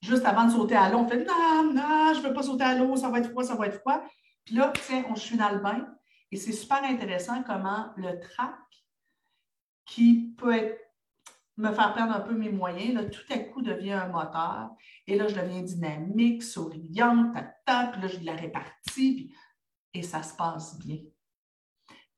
[0.00, 2.64] juste avant de sauter à l'eau, on fait non, non, je ne veux pas sauter
[2.64, 4.00] à l'eau, ça va être froid, ça va être froid.
[4.44, 5.86] Puis là, tiens, on, je suis dans le bain
[6.30, 8.54] Et c'est super intéressant comment le trac,
[9.84, 10.54] qui peut
[11.60, 14.70] me faire perdre un peu mes moyens, là, tout à coup devient un moteur.
[15.06, 17.34] Et là, je deviens dynamique, souriante,
[17.66, 19.34] tac, puis là, je la répartis,
[19.94, 20.98] et ça se passe bien.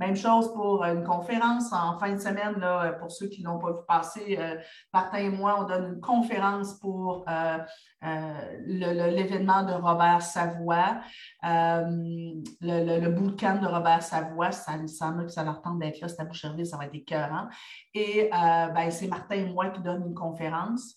[0.03, 3.71] Même chose pour une conférence en fin de semaine, là, pour ceux qui n'ont pas
[3.71, 4.57] vu passer, euh,
[4.93, 7.59] Martin et moi, on donne une conférence pour euh,
[8.03, 11.01] euh, l'événement de Robert Savoie,
[11.45, 16.09] le, le, bootcamp de Robert Savoie, ça me semble que ça leur tente d'être là,
[16.09, 17.47] c'est à Boucherville, ça va être écœurant.
[17.95, 20.97] Et ben, c'est Martin et moi qui donnent une conférence.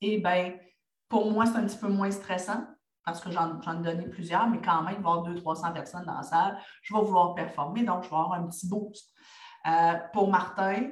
[0.00, 0.54] Et ben,
[1.08, 2.66] pour moi, c'est un petit peu moins stressant
[3.04, 6.04] parce que j'en ai donné plusieurs, mais quand même, il va y avoir 200-300 personnes
[6.04, 9.12] dans la salle, je vais vouloir performer, donc je vais avoir un petit boost.
[9.66, 10.90] Euh, pour Martin,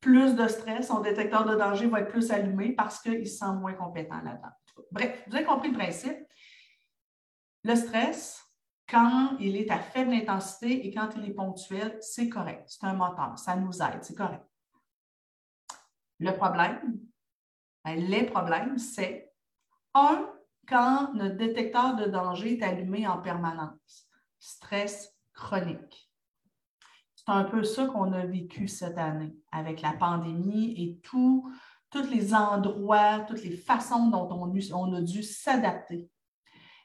[0.00, 3.52] plus de stress, son détecteur de danger va être plus allumé parce qu'il se sent
[3.54, 4.52] moins compétent là-dedans.
[4.90, 6.18] Bref, vous avez compris le principe.
[7.64, 8.42] Le stress,
[8.88, 12.64] quand il est à faible intensité et quand il est ponctuel, c'est correct.
[12.66, 14.44] C'est un moteur, ça nous aide, c'est correct.
[16.18, 16.98] Le problème,
[17.84, 19.32] ben, les problèmes, c'est
[19.94, 20.28] un,
[20.68, 24.08] quand notre détecteur de danger est allumé en permanence.
[24.38, 26.10] Stress chronique.
[27.14, 31.52] C'est un peu ça qu'on a vécu cette année avec la pandémie et tous
[32.10, 36.08] les endroits, toutes les façons dont on, on a dû s'adapter.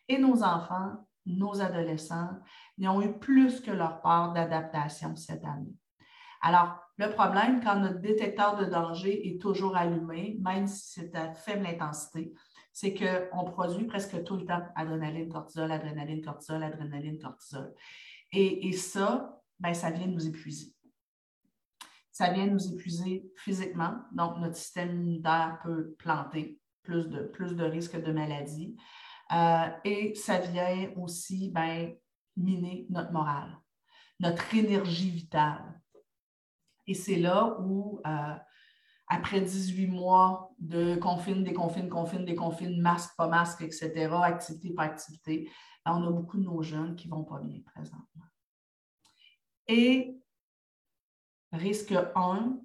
[0.07, 2.29] Et nos enfants, nos adolescents,
[2.77, 5.73] ils ont eu plus que leur part d'adaptation cette année.
[6.41, 11.33] Alors, le problème, quand notre détecteur de danger est toujours allumé, même si c'est à
[11.33, 12.33] faible intensité,
[12.79, 17.73] c'est qu'on produit presque tout le temps adrénaline, cortisol, adrénaline, cortisol, adrénaline, cortisol.
[18.31, 20.75] Et, ça, ben, ça vient nous épuiser.
[22.11, 27.63] Ça vient nous épuiser physiquement, donc notre système immunitaire peut planter, plus de, plus de
[27.63, 28.77] risques de maladie.
[29.33, 31.95] Euh, et ça vient aussi ben,
[32.35, 33.57] miner notre morale,
[34.19, 35.81] notre énergie vitale.
[36.85, 38.35] Et c'est là où euh,
[39.07, 45.49] après 18 mois de confine, déconfine, confine, déconfine, masque, pas masque, etc., activité, pas activité,
[45.85, 48.25] ben, on a beaucoup de nos jeunes qui ne vont pas bien présentement.
[49.67, 50.17] Et
[51.53, 52.59] risque 1,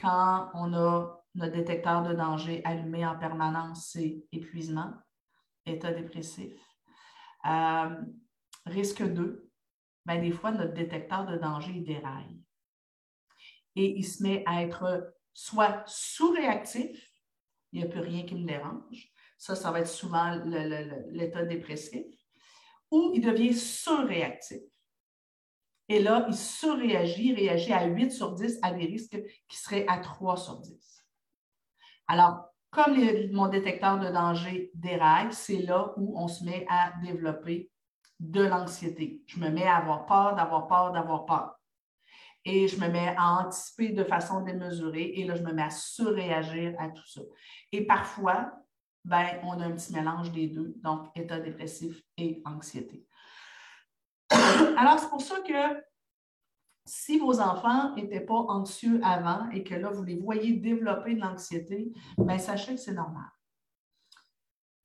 [0.00, 4.92] quand on a notre détecteur de danger allumé en permanence, c'est épuisement,
[5.66, 6.54] état dépressif.
[7.46, 8.00] Euh,
[8.64, 9.50] risque 2,
[10.06, 12.40] ben, des fois, notre détecteur de danger déraille.
[13.76, 17.12] Et il se met à être soit sous-réactif,
[17.72, 19.12] il n'y a plus rien qui me dérange.
[19.38, 20.40] Ça, ça va être souvent
[21.10, 22.06] l'état dépressif.
[22.90, 24.62] Ou il devient surréactif.
[25.88, 29.98] Et là, il surréagit, réagit à 8 sur 10 à des risques qui seraient à
[29.98, 31.04] 3 sur 10.
[32.06, 32.96] Alors, comme
[33.32, 37.70] mon détecteur de danger déraille, c'est là où on se met à développer
[38.20, 39.22] de l'anxiété.
[39.26, 41.58] Je me mets à avoir peur, d'avoir peur, d'avoir peur
[42.44, 45.70] et je me mets à anticiper de façon démesurée et là, je me mets à
[45.70, 47.20] surréagir à tout ça.
[47.70, 48.52] Et parfois,
[49.04, 53.06] ben, on a un petit mélange des deux, donc état dépressif et anxiété.
[54.30, 55.82] Alors, c'est pour ça que
[56.84, 61.20] si vos enfants n'étaient pas anxieux avant et que là, vous les voyez développer de
[61.20, 63.28] l'anxiété, ben, sachez que c'est normal.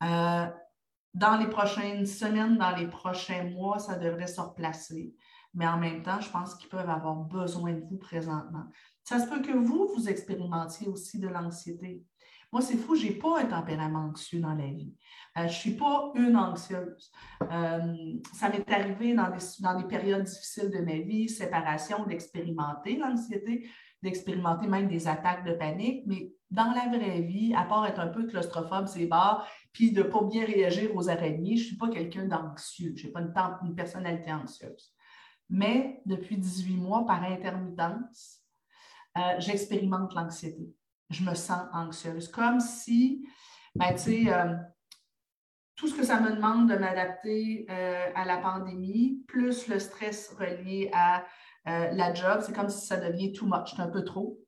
[0.03, 0.47] Euh,
[1.13, 5.15] dans les prochaines semaines, dans les prochains mois, ça devrait se replacer
[5.57, 8.65] mais en même temps, je pense qu'ils peuvent avoir besoin de vous présentement.
[9.03, 12.03] Ça se peut que vous, vous expérimentiez aussi de l'anxiété.
[12.53, 14.93] Moi, c'est fou, je n'ai pas un tempérament anxieux dans la vie.
[15.35, 17.11] Euh, je ne suis pas une anxieuse.
[17.41, 22.97] Euh, ça m'est arrivé dans des, dans des périodes difficiles de ma vie, séparation, d'expérimenter
[22.97, 23.67] l'anxiété,
[24.03, 28.09] d'expérimenter même des attaques de panique, mais dans la vraie vie, à part être un
[28.09, 31.77] peu claustrophobe, c'est barre, puis de ne pas bien réagir aux araignées, je ne suis
[31.77, 32.93] pas quelqu'un d'anxieux.
[32.95, 34.93] Je n'ai pas une, une personnalité anxieuse
[35.49, 38.41] mais depuis 18 mois, par intermittence,
[39.17, 40.73] euh, j'expérimente l'anxiété.
[41.10, 43.27] Je me sens anxieuse, comme si,
[43.75, 44.55] ben, tu sais, euh,
[45.75, 50.36] tout ce que ça me demande de m'adapter euh, à la pandémie, plus le stress
[50.38, 51.25] relié à
[51.65, 54.39] la job, c'est comme si ça devient too much, un peu trop.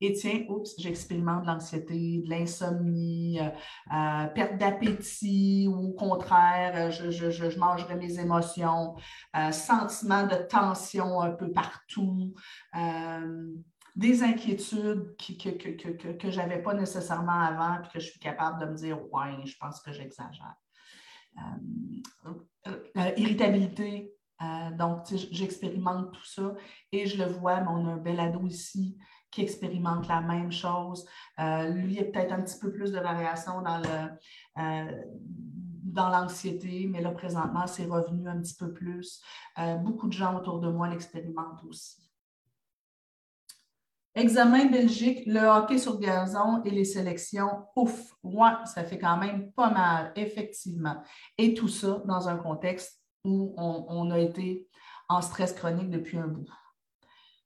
[0.00, 3.48] Et tiens, oups, j'expérimente de l'anxiété, de l'insomnie, euh,
[3.94, 8.94] euh, perte d'appétit ou au contraire, je, je, mangerai mes émotions,
[9.36, 12.34] euh, sentiment de tension un peu partout,
[13.94, 18.76] des inquiétudes que, je n'avais pas nécessairement avant, puis que je suis capable de me
[18.76, 20.56] dire, ouais, je pense que j'exagère.
[23.16, 24.12] irritabilité,
[24.74, 26.54] donc, j'expérimente tout ça
[26.92, 28.98] et je le vois, mais on a un bel ado ici
[29.30, 31.06] qui expérimente la même chose.
[31.38, 35.02] Euh, lui, il y a peut-être un petit peu plus de variation dans le, euh,
[35.82, 39.22] dans l'anxiété, mais là, présentement, c'est revenu un petit peu plus.
[39.58, 42.06] Euh, beaucoup de gens autour de moi l'expérimentent aussi.
[44.14, 49.52] Examen Belgique, le hockey sur gazon et les sélections, ouf, ouais, ça fait quand même
[49.52, 51.02] pas mal, effectivement.
[51.36, 54.68] Et tout ça dans un contexte où on, a été
[55.10, 56.48] en stress chronique depuis un bout.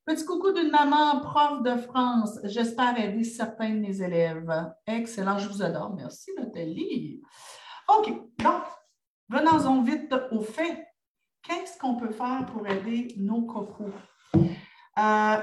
[0.06, 2.38] Petit coucou d'une maman prof de France.
[2.44, 4.50] J'espère aider certains de mes élèves.
[4.86, 5.94] Excellent, je vous adore.
[5.94, 7.20] Merci, Nathalie.
[7.88, 8.62] OK, donc,
[9.28, 10.86] venons-en vite au fait.
[11.42, 13.92] Qu'est-ce qu'on peut faire pour aider nos cocos?
[14.34, 15.36] Euh,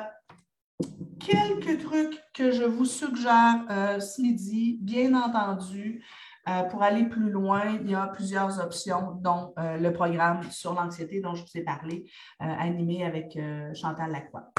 [1.19, 6.03] quelques trucs que je vous suggère euh, ce midi, bien entendu.
[6.47, 11.19] Euh, pour aller plus loin, il y a plusieurs options, dont le programme sur l'anxiété
[11.19, 13.37] dont je vous ai parlé, animé avec
[13.73, 14.51] Chantal Lacroix.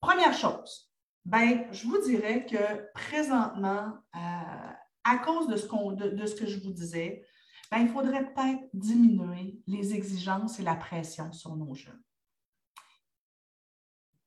[0.00, 0.90] Première chose,
[1.24, 6.72] ben, je vous dirais que présentement, à cause de ce, de, ce que je vous
[6.72, 7.24] disais,
[7.70, 12.02] ben, il faudrait peut-être diminuer les exigences et la pression sur nos jeunes.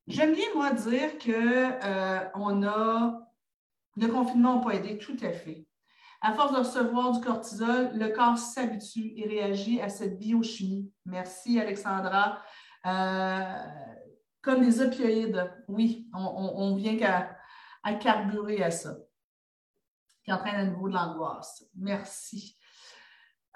[0.07, 1.31] J'aime bien, moi, dire qu'on
[2.63, 3.27] euh, a.
[3.97, 5.65] Le confinement n'a pas aidé tout à fait.
[6.21, 10.91] À force de recevoir du cortisol, le corps s'habitue et réagit à cette biochimie.
[11.05, 12.39] Merci, Alexandra.
[12.85, 13.55] Euh,
[14.41, 16.97] comme des opioïdes, oui, on, vient
[17.83, 18.95] à carburer à ça
[20.23, 21.65] qui entraîne à nouveau de l'angoisse.
[21.75, 22.57] Merci.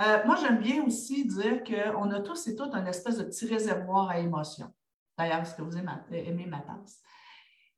[0.01, 3.47] Euh, moi, j'aime bien aussi dire qu'on a tous et toutes un espèce de petit
[3.47, 4.73] réservoir à émotions.
[5.17, 7.01] D'ailleurs, est-ce que vous aimez ma tasse?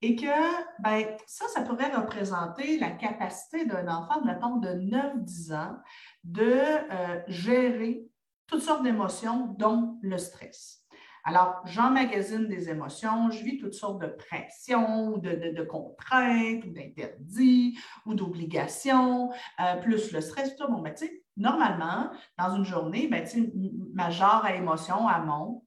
[0.02, 5.78] Et que ben, ça, ça pourrait représenter la capacité d'un enfant, mettons, de 9-10 ans
[6.24, 8.06] de euh, gérer
[8.48, 10.84] toutes sortes d'émotions, dont le stress.
[11.28, 18.14] Alors, j'emmagasine des émotions, je vis toutes sortes de pressions, de, contraintes, ou d'interdits, ou
[18.14, 19.30] d'obligations,
[19.60, 20.72] euh, plus le stress, tout.
[20.72, 20.96] Bon, ben,
[21.36, 23.28] normalement, dans une journée, ben,
[23.94, 25.64] ma genre à émotion, elle monte.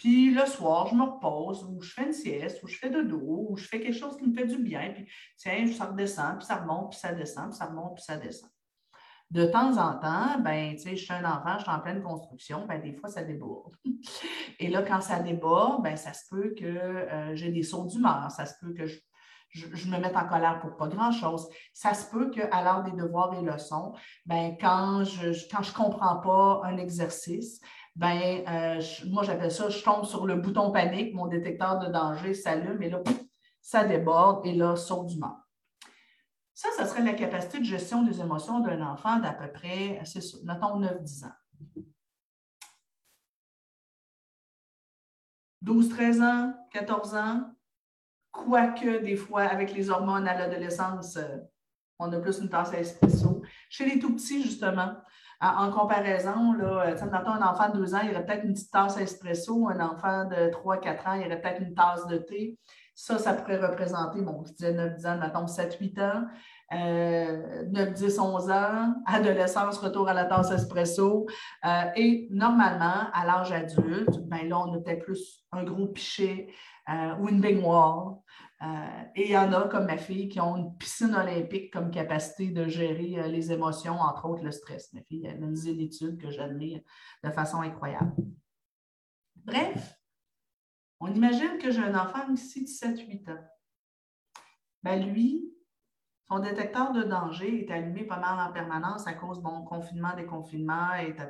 [0.00, 3.02] Puis le soir, je me repose, ou je fais une sieste, ou je fais de
[3.02, 6.38] dos, ou je fais quelque chose qui me fait du bien, puis tiens, ça redescend,
[6.38, 8.48] puis ça remonte, puis ça descend, puis ça remonte, puis ça descend.
[9.30, 12.02] De temps en temps, ben, tu sais, je suis un enfant, je suis en pleine
[12.02, 13.74] construction, ben, des fois, ça déborde.
[14.58, 18.30] Et là, quand ça déborde, ben, ça se peut que euh, j'ai des sauts d'humeur,
[18.30, 18.96] ça se peut que je,
[19.86, 21.46] me mette en colère pour pas grand-chose.
[21.74, 23.92] Ça se peut qu'à l'heure des devoirs et leçons,
[24.24, 27.60] ben, quand je ne quand je comprends pas un exercice,
[28.00, 32.32] ben, euh, moi, j'appelle ça, je tombe sur le bouton panique, mon détecteur de danger
[32.32, 33.02] s'allume et là,
[33.60, 35.36] ça déborde et là, saut d'humeur.
[36.54, 40.02] Ça, ça serait la capacité de gestion des émotions d'un enfant d'à peu près,
[40.44, 41.32] mettons, 9-10 ans.
[45.62, 47.50] 12-13 ans, 14 ans,
[48.30, 51.36] quoique des fois, avec les hormones à l'adolescence, euh,
[51.98, 53.42] on a plus une tasse à espresso.
[53.68, 54.96] Chez les tout petits, justement,
[55.40, 59.68] en comparaison, euh, un enfant de 2 ans, il aurait peut-être une petite tasse espresso.
[59.68, 62.58] Un enfant de 3-4 ans, il aurait peut-être une tasse de thé.
[62.94, 66.24] Ça, ça pourrait représenter, bon, je disais 9-10 ans, mettons 7-8 ans.
[66.72, 71.26] 9, 10, 11 ans, adolescence, retour à la tasse espresso.
[71.64, 76.48] Euh, et normalement, à l'âge adulte, ben là, on peut-être plus un gros pichet
[76.88, 78.18] euh, ou une baignoire.
[78.62, 81.90] Euh, et il y en a, comme ma fille, qui ont une piscine olympique comme
[81.90, 84.92] capacité de gérer les émotions, entre autres le stress.
[84.92, 86.80] Ma fille a analysé l'étude que j'admire
[87.24, 88.14] de façon incroyable.
[89.36, 89.98] Bref,
[91.00, 93.44] on imagine que j'ai un enfant ici de 7-8 ans.
[94.82, 95.50] Ben lui,
[96.28, 100.94] son détecteur de danger est allumé pas mal en permanence à cause, bon, confinement, déconfinement
[100.94, 101.28] et ta,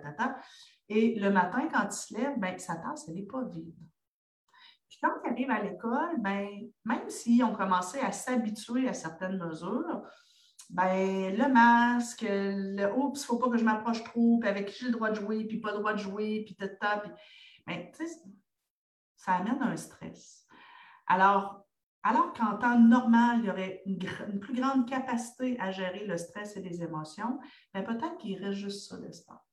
[0.88, 3.74] Et le matin, quand il se lève, ben, sa tasse, elle n'est pas vide.
[4.90, 6.48] Puis quand il arrive à l'école, ben,
[6.84, 10.02] même s'ils ont commencé à s'habituer à certaines mesures,
[10.68, 14.66] ben, le masque, le oups, il ne faut pas que je m'approche trop, puis avec
[14.66, 17.12] qui j'ai le droit de jouer, puis pas le droit de jouer, puis tata, puis.
[17.66, 17.88] Ben,
[19.16, 20.46] ça amène un stress.
[21.06, 21.66] Alors,
[22.02, 26.56] alors qu'en temps normal, il y aurait une, plus grande capacité à gérer le stress
[26.56, 27.38] et les émotions,
[27.74, 29.49] ben, peut-être qu'il reste juste ça l'espace.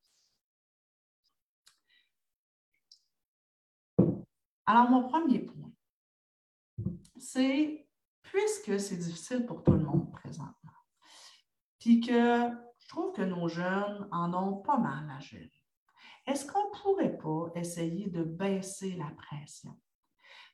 [4.68, 5.72] Alors, mon premier point,
[7.18, 7.88] c'est
[8.22, 10.54] puisque c'est difficile pour tout le monde présentement,
[11.80, 15.64] puis que je trouve que nos jeunes en ont pas mal à gérer,
[16.26, 19.80] est-ce qu'on ne pourrait pas essayer de baisser la pression?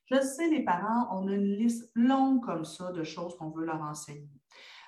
[0.06, 3.64] Je sais, les parents, on a une liste longue comme ça de choses qu'on veut
[3.64, 4.30] leur enseigner.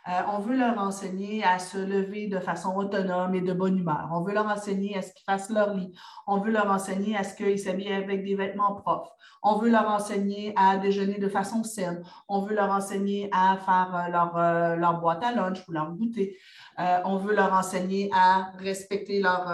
[0.09, 4.09] Euh, on veut leur enseigner à se lever de façon autonome et de bonne humeur.
[4.13, 5.93] On veut leur enseigner à ce qu'ils fassent leur lit.
[6.29, 9.17] On veut leur enseigner à ce qu'ils s'habillent avec des vêtements propres.
[9.43, 12.05] On veut leur enseigner à déjeuner de façon saine.
[12.29, 15.91] On veut leur enseigner à faire euh, leur, euh, leur boîte à lunch ou leur
[15.91, 16.37] goûter.
[17.05, 19.51] on veut leur enseigner à respecter leur,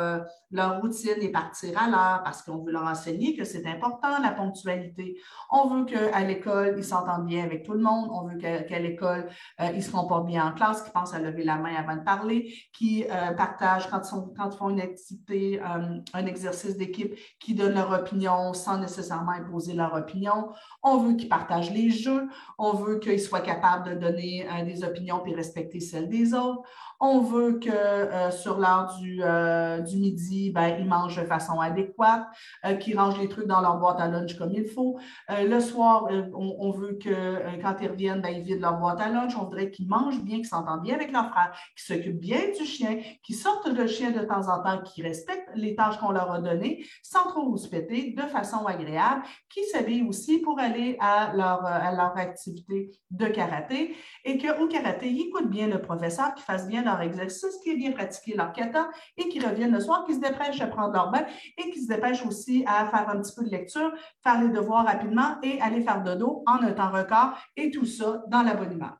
[0.50, 4.32] leur routine et partir à l'heure parce qu'on veut leur enseigner que c'est important, la
[4.32, 5.16] ponctualité.
[5.50, 8.10] On veut qu'à l'école, ils s'entendent bien avec tout le monde.
[8.12, 9.28] On veut qu'à l'école,
[9.72, 12.54] ils se comportent bien en classe, qu'ils pensent à lever la main avant de parler,
[12.72, 17.54] qui euh, partagent quand ils, quand ils, font une activité, euh, un exercice d'équipe, qui
[17.54, 20.50] donnent leur opinion sans nécessairement imposer leur opinion.
[20.82, 22.28] On veut qu'ils partagent les jeux.
[22.58, 26.62] On veut qu'ils soient capables de donner euh, des opinions puis respecter celles des autres.
[27.04, 31.58] On veut que euh, sur l'heure du, euh, du, midi, ben, ils mangent de façon
[31.58, 32.28] adéquate,
[32.64, 35.00] euh, qu'ils rangent les trucs dans leur boîte à lunch comme il faut.
[35.28, 39.36] le soir, on, veut que quand ils reviennent, ben, ils vident leur boîte à lunch.
[39.36, 42.64] On voudrait qu'ils mangent bien, qu'ils s'entendent bien avec leur frère, qu'ils s'occupent bien du
[42.64, 46.30] chien, qu'ils sortent le chien de temps en temps, qu'ils respectent les tâches qu'on leur
[46.30, 51.66] a données sans trop rouspéter, de façon agréable, qu'ils s'habillent aussi pour aller à leur,
[51.66, 56.68] à leur activité de karaté et qu'au karaté, ils écoutent bien le professeur, qu'ils fassent
[56.68, 60.14] bien leur exercice, qui est bien pratiqué leur kata et qui reviennent le soir, qui
[60.14, 61.24] se dépêchent à prendre leur bain
[61.56, 64.84] et qui se dépêchent aussi à faire un petit peu de lecture, faire les devoirs
[64.84, 68.72] rapidement et aller faire dodo en un temps record et tout ça dans la bonne
[68.72, 68.98] humeur.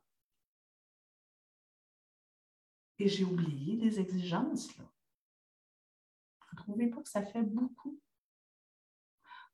[2.99, 4.77] Et j'ai oublié les exigences.
[4.79, 4.85] Là.
[6.41, 7.99] Vous ne trouvez pas que ça fait beaucoup?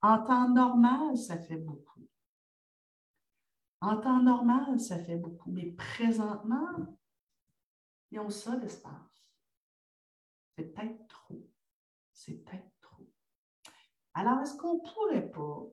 [0.03, 2.07] En temps normal, ça fait beaucoup.
[3.81, 5.51] En temps normal, ça fait beaucoup.
[5.51, 6.99] Mais présentement,
[8.11, 8.93] ils ont ça l'espace.
[10.57, 11.49] C'est peut-être trop.
[12.13, 13.09] C'est peut-être trop.
[14.15, 15.67] Alors, est-ce qu'on pourrait pas,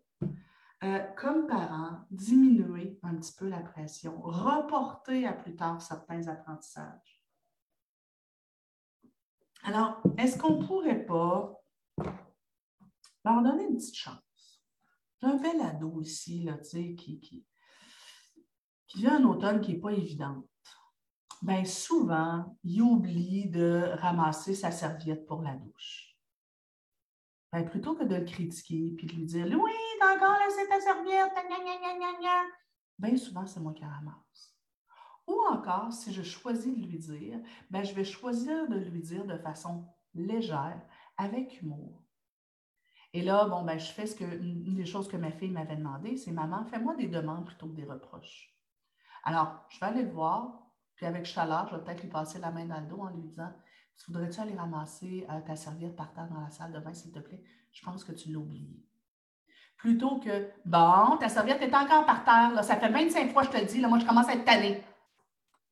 [0.83, 7.23] euh, comme parents, diminuer un petit peu la pression, reporter à plus tard certains apprentissages?
[9.63, 11.59] Alors, est-ce qu'on pourrait pas
[13.23, 14.63] leur donner une petite chance?
[15.19, 17.47] J'ai un bel ado ici, là, qui, qui,
[18.85, 20.47] qui vient un automne qui n'est pas évidente
[21.41, 26.15] bien souvent, il oublie de ramasser sa serviette pour la douche.
[27.51, 30.79] Ben, plutôt que de le critiquer puis de lui dire Oui, t'as encore laissé ta
[30.79, 31.31] serviette,
[32.97, 34.55] bien souvent, c'est moi qui ramasse.
[35.27, 39.25] Ou encore, si je choisis de lui dire, ben, je vais choisir de lui dire
[39.25, 40.81] de façon légère,
[41.17, 42.03] avec humour.
[43.13, 45.77] Et là, bon, ben, je fais ce que, une des choses que ma fille m'avait
[45.77, 48.53] demandé, c'est Maman, fais-moi des demandes plutôt que des reproches.
[49.23, 50.64] Alors, je vais aller le voir,
[50.95, 53.21] puis avec chaleur, je vais peut-être lui passer la main dans le dos en lui
[53.21, 53.51] disant
[54.07, 57.19] Voudrais-tu aller ramasser euh, ta serviette par terre dans la salle de bain, s'il te
[57.19, 57.41] plaît?
[57.71, 58.83] Je pense que tu l'as oublié.
[59.77, 62.61] Plutôt que Bon, ta serviette est encore par terre, là.
[62.61, 64.45] ça fait 25 fois que je te le dis, là, moi je commence à être
[64.45, 64.83] tannée.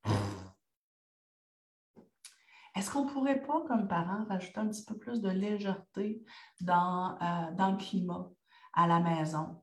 [2.76, 6.24] Est-ce qu'on ne pourrait pas, comme parents, rajouter un petit peu plus de légèreté
[6.60, 8.30] dans, euh, dans le climat
[8.74, 9.62] à la maison?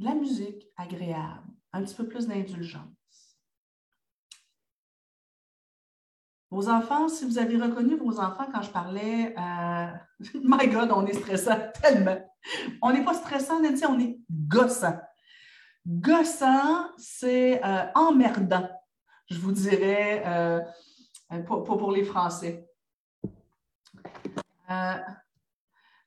[0.00, 3.03] De la musique agréable, un petit peu plus d'indulgence.
[6.54, 9.86] Vos enfants, si vous avez reconnu vos enfants quand je parlais, euh,
[10.44, 12.16] my God, on est stressant tellement.
[12.80, 14.96] On n'est pas stressant, Nancy, on est gossant.
[15.84, 18.68] Gossant, c'est euh, emmerdant,
[19.28, 20.60] je vous dirais, euh,
[21.44, 22.64] pour, pour, les Français.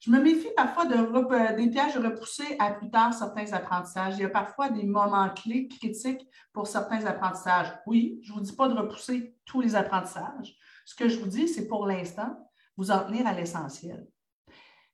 [0.07, 4.13] Je me méfie parfois de, des pièges repoussés à plus tard certains apprentissages.
[4.15, 7.77] Il y a parfois des moments clés critiques pour certains apprentissages.
[7.85, 10.55] Oui, je ne vous dis pas de repousser tous les apprentissages.
[10.85, 12.37] Ce que je vous dis, c'est pour l'instant,
[12.77, 14.07] vous en tenir à l'essentiel.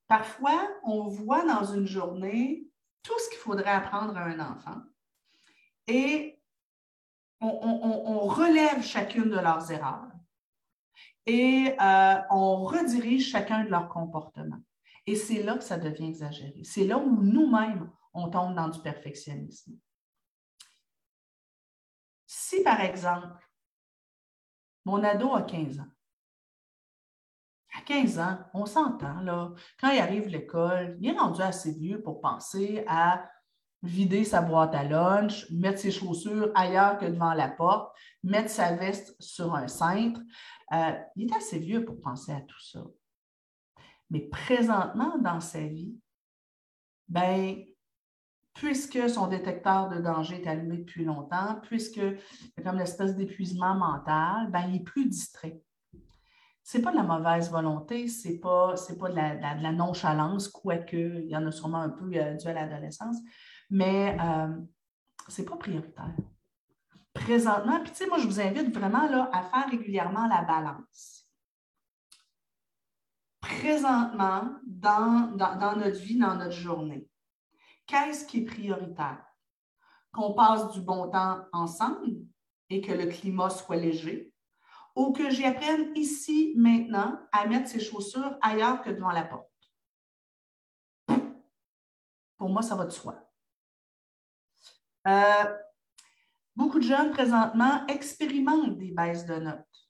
[0.08, 2.68] Parfois, on voit dans une journée
[3.04, 4.82] tout ce qu'il faudrait apprendre à un enfant
[5.86, 6.42] et
[7.40, 10.10] on, relève chacune de leurs erreurs
[11.28, 14.64] et euh, on redirige chacun de leurs comportements.
[15.06, 16.64] Et c'est là que ça devient exagéré.
[16.64, 19.78] C'est là où nous-mêmes, on tombe dans du perfectionnisme.
[22.26, 23.50] Si, par exemple,
[24.86, 25.88] mon ado a 15 ans,
[27.76, 31.74] à 15 ans, on s'entend, là, quand il arrive à l'école, il est rendu assez
[31.74, 33.30] vieux pour penser à
[33.82, 37.94] vider sa boîte à lunch, mettre ses chaussures ailleurs que devant la porte,
[38.24, 40.22] mettre sa veste sur un cintre.
[40.72, 42.84] Euh, il est assez vieux pour penser à tout ça.
[44.14, 45.98] Mais présentement, dans sa vie,
[47.08, 47.56] ben,
[48.54, 53.74] puisque son détecteur de danger est allumé depuis longtemps, puisque y a comme l'espèce d'épuisement
[53.74, 55.60] mental, ben, il est plus distrait.
[56.64, 60.96] Ce n'est pas de la mauvaise volonté, ce n'est pas, pas de, la, nonchalance, quoique
[60.96, 63.18] il y en a sûrement un peu euh, dû à l'adolescence,
[63.72, 64.56] mais euh,
[65.28, 66.14] ce n'est pas prioritaire.
[67.14, 71.23] présentement, puis tu sais, moi, je vous invite vraiment là, à faire régulièrement la balance.
[73.44, 77.10] Présentement, dans, dans notre vie, dans notre journée,
[77.86, 79.26] qu'est-ce qui est prioritaire?
[80.14, 82.22] Qu'on passe du bon temps ensemble
[82.70, 84.34] et que le climat soit léger,
[84.96, 89.50] ou que j'apprenne ici, maintenant, à mettre ses chaussures ailleurs que devant la porte?
[92.38, 93.30] Pour moi, ça va de soi.
[95.06, 95.58] Euh,
[96.56, 99.83] beaucoup de jeunes présentement expérimentent des baisses de notes.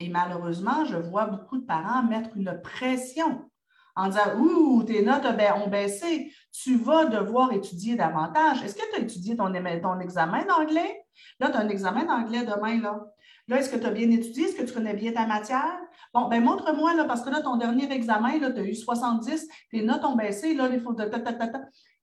[0.00, 3.50] Et malheureusement, je vois beaucoup de parents mettre une pression
[3.96, 8.62] en disant Ouh, tes notes ont baissé, tu vas devoir étudier davantage.
[8.62, 9.52] Est-ce que tu as étudié ton,
[10.00, 11.04] examen d'anglais?
[11.40, 13.04] Là, tu as un examen d'anglais demain, là.
[13.48, 14.44] Là, est-ce que tu as bien étudié?
[14.44, 15.80] Est-ce que tu connais bien ta matière?
[16.14, 19.48] Bon, ben montre-moi, là, parce que là, ton dernier examen, là, tu as eu 70,
[19.70, 20.94] tes notes ont baissé, là, il faut...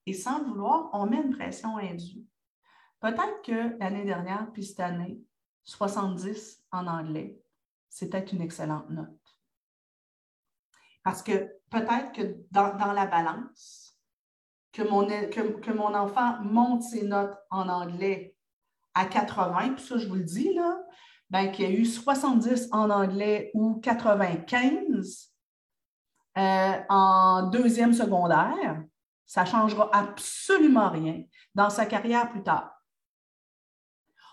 [0.08, 2.26] Et sans vouloir, on met une pression indue.
[3.00, 5.20] Peut-être que l'année dernière, puis cette année,
[5.64, 7.38] 70 en anglais,
[7.96, 9.08] c'était une excellente note.
[11.02, 13.98] Parce que peut-être que dans, la balance,
[14.74, 18.36] que mon, enfant monte ses notes en anglais
[18.94, 20.78] à 80, puis ça, je vous le dis, là,
[21.30, 25.32] ben, qu'il y a eu 70 en anglais ou 95
[26.38, 28.84] euh, en deuxième secondaire,
[29.26, 31.24] ça ne changera absolument rien
[31.54, 32.74] dans sa carrière plus tard.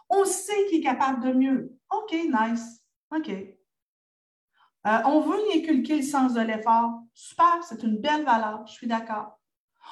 [0.09, 1.79] On sait qu'il est capable de mieux.
[1.91, 2.82] OK, nice.
[3.15, 3.29] OK.
[3.29, 7.03] Euh, on veut y inculquer le sens de l'effort.
[7.15, 9.39] Super, c'est une belle valeur, je suis d'accord.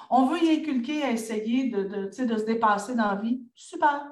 [0.09, 3.43] On veut y inculquer à essayer de, de, se dépasser dans la vie.
[3.55, 4.11] Super.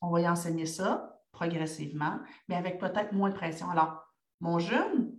[0.00, 2.18] On va y enseigner ça progressivement,
[2.48, 3.68] mais avec peut-être moins de pression.
[3.70, 4.06] Alors,
[4.40, 5.16] mon jeune,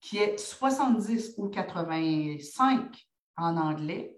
[0.00, 4.16] qui est 70 ou 85 en anglais,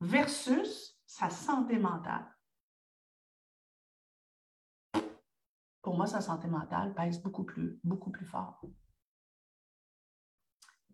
[0.00, 2.33] versus sa santé mentale.
[5.84, 8.58] Pour moi, sa santé mentale pèse beaucoup plus, beaucoup plus fort.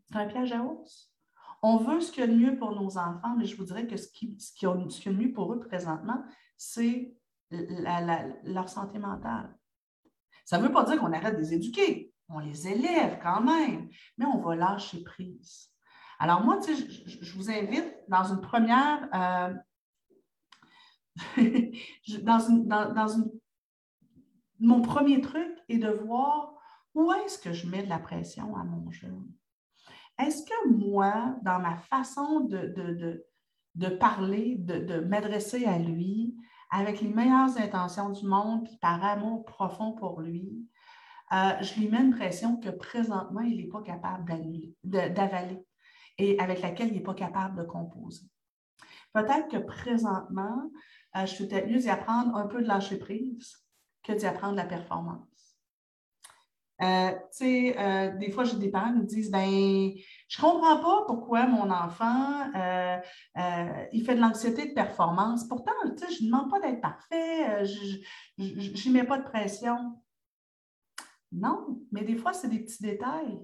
[0.02, 1.14] C'est un piège à hausse.
[1.62, 3.86] On veut ce qu'il y a de mieux pour nos enfants, mais je vous dirais
[3.86, 6.24] que ce qui, ce qui a, ce qui de mieux pour eux présentement,
[6.56, 7.14] c'est
[7.50, 9.56] leur santé mentale.
[10.44, 12.12] Ça ne veut pas dire qu'on arrête de les éduquer.
[12.28, 13.88] On les élève quand même,
[14.18, 15.70] mais on va lâcher prise.
[16.18, 19.54] Alors moi, je, vous invite dans une première, euh,
[22.22, 23.30] dans, une, dans, une,
[24.60, 26.54] mon premier truc est de voir
[26.94, 29.28] où est-ce que je mets de la pression à mon jeune.
[30.18, 36.36] Est-ce que moi, dans ma façon de, parler, de, m'adresser à lui,
[36.70, 40.68] avec les meilleures intentions du monde, puis par amour profond pour lui,
[41.32, 44.24] euh, je lui mets une pression que présentement, il n'est pas capable
[44.84, 45.64] d'avaler
[46.18, 48.26] et avec laquelle il n'est pas capable de composer.
[49.12, 50.70] Peut-être que présentement,
[51.16, 53.64] euh, je suis peut-être mieux d'y apprendre un peu de lâcher prise
[54.02, 55.26] que d'y apprendre la performance.
[56.82, 59.92] Euh, tu sais, des fois, j'ai des parents qui me disent ben,
[60.28, 62.96] je comprends pas pourquoi mon enfant, euh,
[63.36, 65.46] euh, il fait de l'anxiété de performance.
[65.46, 70.00] Pourtant, je ne demande pas d'être parfait, euh, je n'y mets pas de pression.
[71.32, 73.38] Non, mais des fois, c'est des petits détails.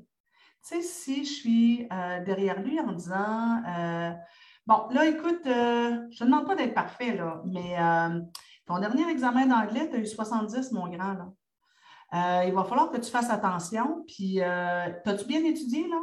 [0.66, 1.88] Tu sais, si je suis
[2.24, 3.62] derrière lui en disant,
[4.66, 7.76] bon, là, écoute, je ne demande pas d'être parfait, là, mais
[8.66, 12.44] ton dernier examen d'anglais, tu as eu 70, mon grand, là.
[12.44, 14.04] il va falloir que tu fasses attention.
[14.06, 16.00] Puis, as-tu bien étudié, là?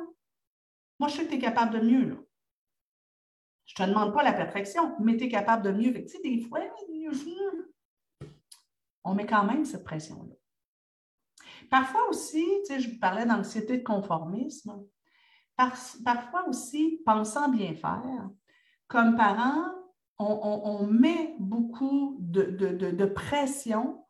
[0.99, 2.27] Moi, je sais que tu es capable de mieux.
[3.65, 5.93] Je ne te demande pas la perfection, mais tu es capable de mieux.
[5.93, 6.59] tu sais, des fois,
[9.03, 10.33] on met quand même cette pression-là.
[11.69, 14.85] Parfois aussi, tu sais, je vous parlais d'anxiété de conformisme.
[15.57, 18.29] parfois aussi, pensant bien faire,
[18.87, 19.71] comme parents,
[20.19, 24.05] on, met beaucoup de, pression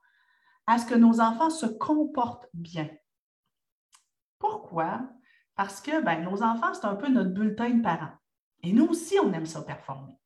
[0.68, 2.90] à ce que nos enfants se comportent bien.
[4.40, 5.02] Pourquoi?
[5.56, 8.16] Parce que ben, nos enfants, c'est un peu notre bulletin de parents.
[8.64, 10.18] Et nous aussi, on aime ça performer.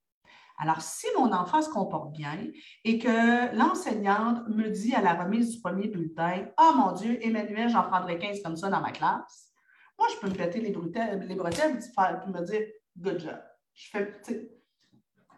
[0.60, 2.48] Alors, si mon enfant se comporte bien
[2.84, 7.70] et que l'enseignante me dit à la remise du premier bulletin, oh mon Dieu, Emmanuel,
[7.70, 9.54] j'en prendrai 15 comme ça dans ma classe,
[10.00, 12.68] moi, je peux me péter les bretelles, les et me dire,
[12.98, 13.40] good job.
[13.74, 14.57] Je fais,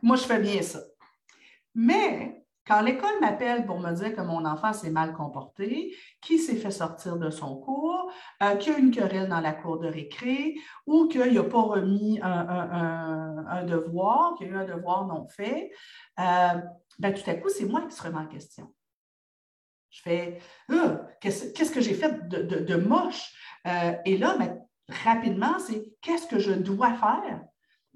[0.02, 0.80] moi, je fais bien ça.
[1.76, 2.40] Mais
[2.70, 6.70] quand l'école m'appelle pour me dire que mon enfant s'est mal comporté, qu'il s'est fait
[6.70, 8.12] sortir de son cours,
[8.44, 11.62] euh, qu'il y a une querelle dans la cour de récré ou qu'il n'a pas
[11.62, 15.72] remis un, devoir, qu'il y a eu un devoir non fait,
[16.20, 16.62] euh,
[17.00, 18.72] ben, tout à coup, c'est moi qui se remets en question.
[19.90, 20.38] Je fais
[20.70, 23.34] euh, qu'est-ce que j'ai fait de, moche?
[24.06, 24.62] et là, ben,
[25.04, 27.42] rapidement, c'est qu'est-ce que je dois faire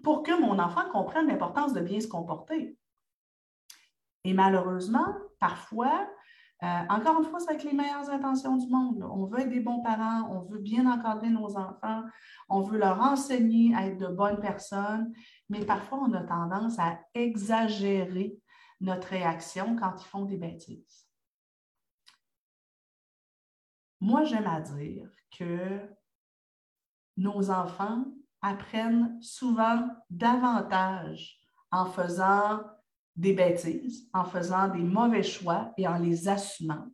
[0.04, 2.78] pour que mon enfant comprenne l'importance de bien se comporter?
[4.26, 5.08] Et malheureusement,
[5.40, 6.08] parfois,
[6.62, 9.04] euh, encore une fois, c'est avec les meilleures intentions du monde.
[9.12, 12.04] On veut être des bons parents, on veut bien encadrer nos enfants,
[12.48, 15.12] on veut leur enseigner à être de bonnes personnes,
[15.50, 18.38] mais parfois, on a tendance à exagérer
[18.80, 21.08] notre réaction quand ils font des bêtises.
[24.00, 25.82] Moi, j'aime à dire que
[27.18, 28.06] nos enfants
[28.44, 31.40] apprennent souvent davantage
[31.72, 32.62] en faisant
[33.16, 36.88] des bêtises, en faisant des mauvais choix et en les assumant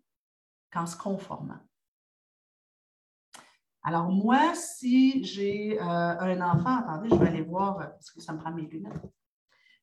[0.72, 1.60] qu'en se conformant.
[3.82, 8.34] Alors, moi, si j'ai euh, un enfant, attendez, je vais aller voir, parce que ça
[8.34, 9.02] me prend mes lunettes.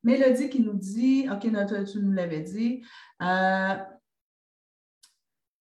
[0.03, 2.85] Mélodie qui nous dit, OK, tu nous l'avais dit.
[3.23, 3.75] Euh,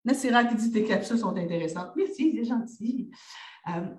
[0.08, 1.92] qui dit tes capsules sont intéressantes.
[1.96, 3.12] Merci, c'est gentil.
[3.68, 3.94] Euh,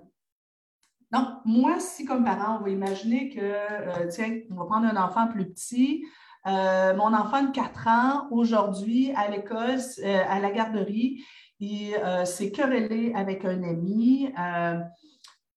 [1.11, 5.27] donc, moi, si comme parent, on va imaginer que, tiens, on va prendre un enfant
[5.27, 6.05] plus petit,
[6.47, 11.23] euh, mon enfant de 4 ans, aujourd'hui, à l'école, euh, à la garderie,
[11.59, 14.33] il euh, s'est querellé avec un ami.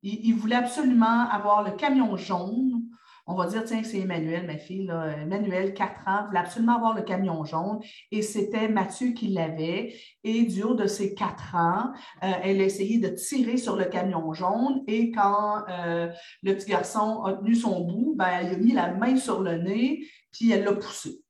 [0.02, 2.83] Il, voulait absolument avoir le camion jaune.
[3.26, 4.90] On va dire, tiens, c'est Emmanuel, ma fille,
[5.22, 9.94] Emmanuel, 4 ans, voulait absolument avoir le camion jaune et c'était Mathieu qui l'avait.
[10.24, 14.34] Et du haut de ses 4 ans, elle a essayé de tirer sur le camion
[14.34, 18.92] jaune et quand le petit garçon a tenu son bout, ben, elle a mis la
[18.92, 21.22] main sur le nez puis elle l'a poussé.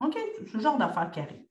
[0.00, 0.18] OK?
[0.50, 1.43] Ce genre d'affaire qui arrive.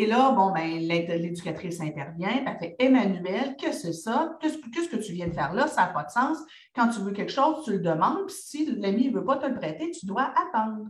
[0.00, 4.38] Et là, bon, ben, l'éducatrice intervient, elle fait Emmanuel, que c'est ça?
[4.40, 5.66] Qu'est-ce que tu viens de faire là?
[5.66, 6.38] Ça n'a pas de sens.
[6.72, 9.46] Quand tu veux quelque chose, tu le demandes, puis si l'ami ne veut pas te
[9.46, 10.86] le prêter, tu dois attendre.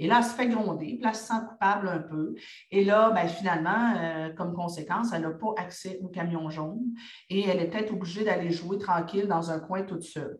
[0.00, 2.34] Et là, elle se fait gronder, puis là, elle se sent coupable un peu.
[2.72, 6.82] Et là, ben, finalement, euh, comme conséquence, elle n'a pas accès au camion jaune
[7.30, 10.36] et elle est peut-être obligée d'aller jouer tranquille dans un coin toute seule.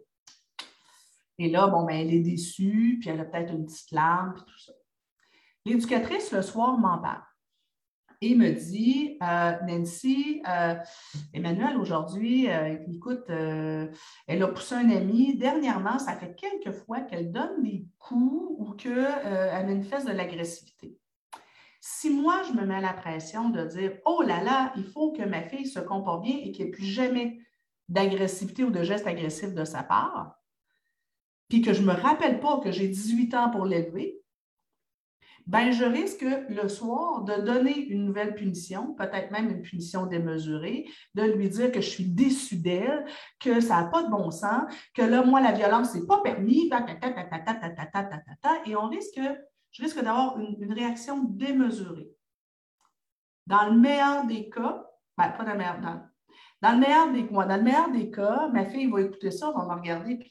[1.38, 4.42] Et là, bon, ben, elle est déçue, puis elle a peut-être une petite larme, puis
[4.44, 4.72] tout ça.
[5.64, 7.22] L'éducatrice, le soir, m'en parle
[8.20, 10.74] et me dit euh, Nancy, euh,
[11.32, 15.36] Emmanuel, aujourd'hui, euh, écoute, elle a poussé un ami.
[15.36, 20.98] Dernièrement, ça fait quelques fois qu'elle donne des coups ou qu'elle manifeste de l'agressivité.
[21.80, 25.12] Si moi, je me mets à la pression de dire Oh là là, il faut
[25.12, 27.38] que ma fille se comporte bien et qu'il n'y ait plus jamais
[27.88, 30.34] d'agressivité ou de geste agressif de sa part,
[31.48, 34.17] puis que je ne me rappelle pas que j'ai 18 ans pour l'élever,
[35.48, 40.86] ben je risque le soir de donner une nouvelle punition, peut-être même une punition démesurée,
[41.14, 43.06] de lui dire que je suis déçue d'elle,
[43.40, 46.20] que ça n'a pas de bon sens, que là, moi, la violence, ce n'est pas
[46.20, 46.70] permis,
[48.66, 49.18] et on risque,
[49.70, 52.10] je risque d'avoir une, réaction démesurée.
[53.46, 54.84] Dans le meilleur des cas,
[55.16, 56.02] ben, pas dans le meilleur, dans,
[56.60, 59.64] dans le meilleur des, dans le meilleur des cas, ma fille va écouter ça, va
[59.64, 60.30] me regarder, puis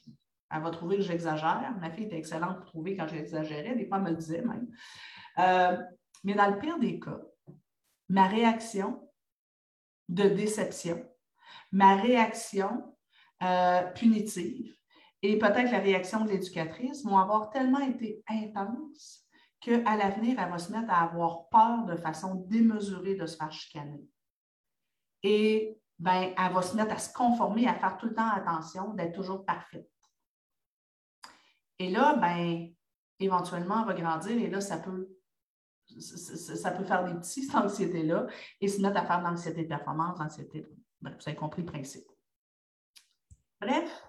[0.50, 1.74] elle va trouver que j'exagère.
[1.80, 3.74] Ma fille était excellente pour trouver quand j'exagérais.
[3.74, 4.68] Des fois, elle me le disait même.
[5.38, 5.76] Euh,
[6.24, 7.20] mais dans le pire des cas,
[8.08, 9.08] ma réaction
[10.08, 11.04] de déception,
[11.70, 12.96] ma réaction
[13.42, 14.74] euh, punitive
[15.22, 19.24] et peut-être la réaction de l'éducatrice vont avoir tellement été intenses
[19.60, 23.50] qu'à l'avenir, elle va se mettre à avoir peur de façon démesurée de se faire
[23.50, 24.00] chicaner.
[25.22, 28.94] Et ben, elle va se mettre à se conformer, à faire tout le temps attention,
[28.94, 29.90] d'être toujours parfaite.
[31.78, 32.68] Et là, ben,
[33.20, 35.08] éventuellement, on va grandir et là, ça peut,
[36.00, 38.26] ça peut faire des petites anxiétés-là
[38.60, 40.66] et se mettre à faire de l'anxiété de performance, l'anxiété.
[41.00, 42.06] Bref, vous avez compris le principe.
[43.60, 44.08] Bref,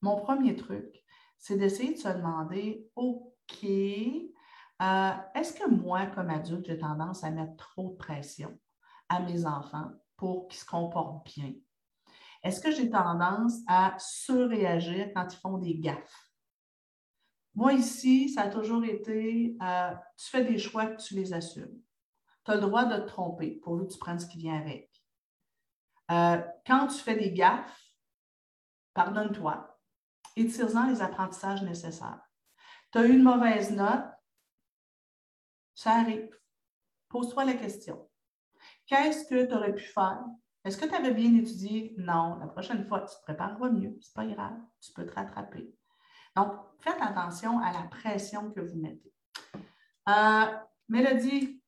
[0.00, 1.02] mon premier truc,
[1.38, 7.30] c'est d'essayer de se demander, OK, euh, est-ce que moi, comme adulte, j'ai tendance à
[7.30, 8.58] mettre trop de pression
[9.08, 11.52] à mes enfants pour qu'ils se comportent bien?
[12.42, 16.23] Est-ce que j'ai tendance à surréagir quand ils font des gaffes?
[17.54, 21.80] Moi, ici, ça a toujours été euh, tu fais des choix tu les assumes.
[22.44, 24.90] Tu as le droit de te tromper pourvu que tu prennes ce qui vient avec.
[26.10, 27.80] Euh, quand tu fais des gaffes,
[28.92, 29.80] pardonne-toi
[30.36, 32.20] et tire-en les apprentissages nécessaires.
[32.92, 34.04] Tu as eu une mauvaise note,
[35.74, 36.28] ça arrive.
[37.08, 38.08] Pose-toi la question.
[38.86, 40.24] Qu'est-ce que tu aurais pu faire?
[40.64, 41.94] Est-ce que tu avais bien étudié?
[41.98, 42.36] Non.
[42.36, 43.96] La prochaine fois, tu te prépareras mieux.
[44.00, 44.58] Ce n'est pas grave.
[44.80, 45.74] Tu peux te rattraper.
[46.36, 49.12] Donc, faites attention à la pression que vous mettez.
[50.08, 50.44] Euh,
[50.88, 51.62] Mélodie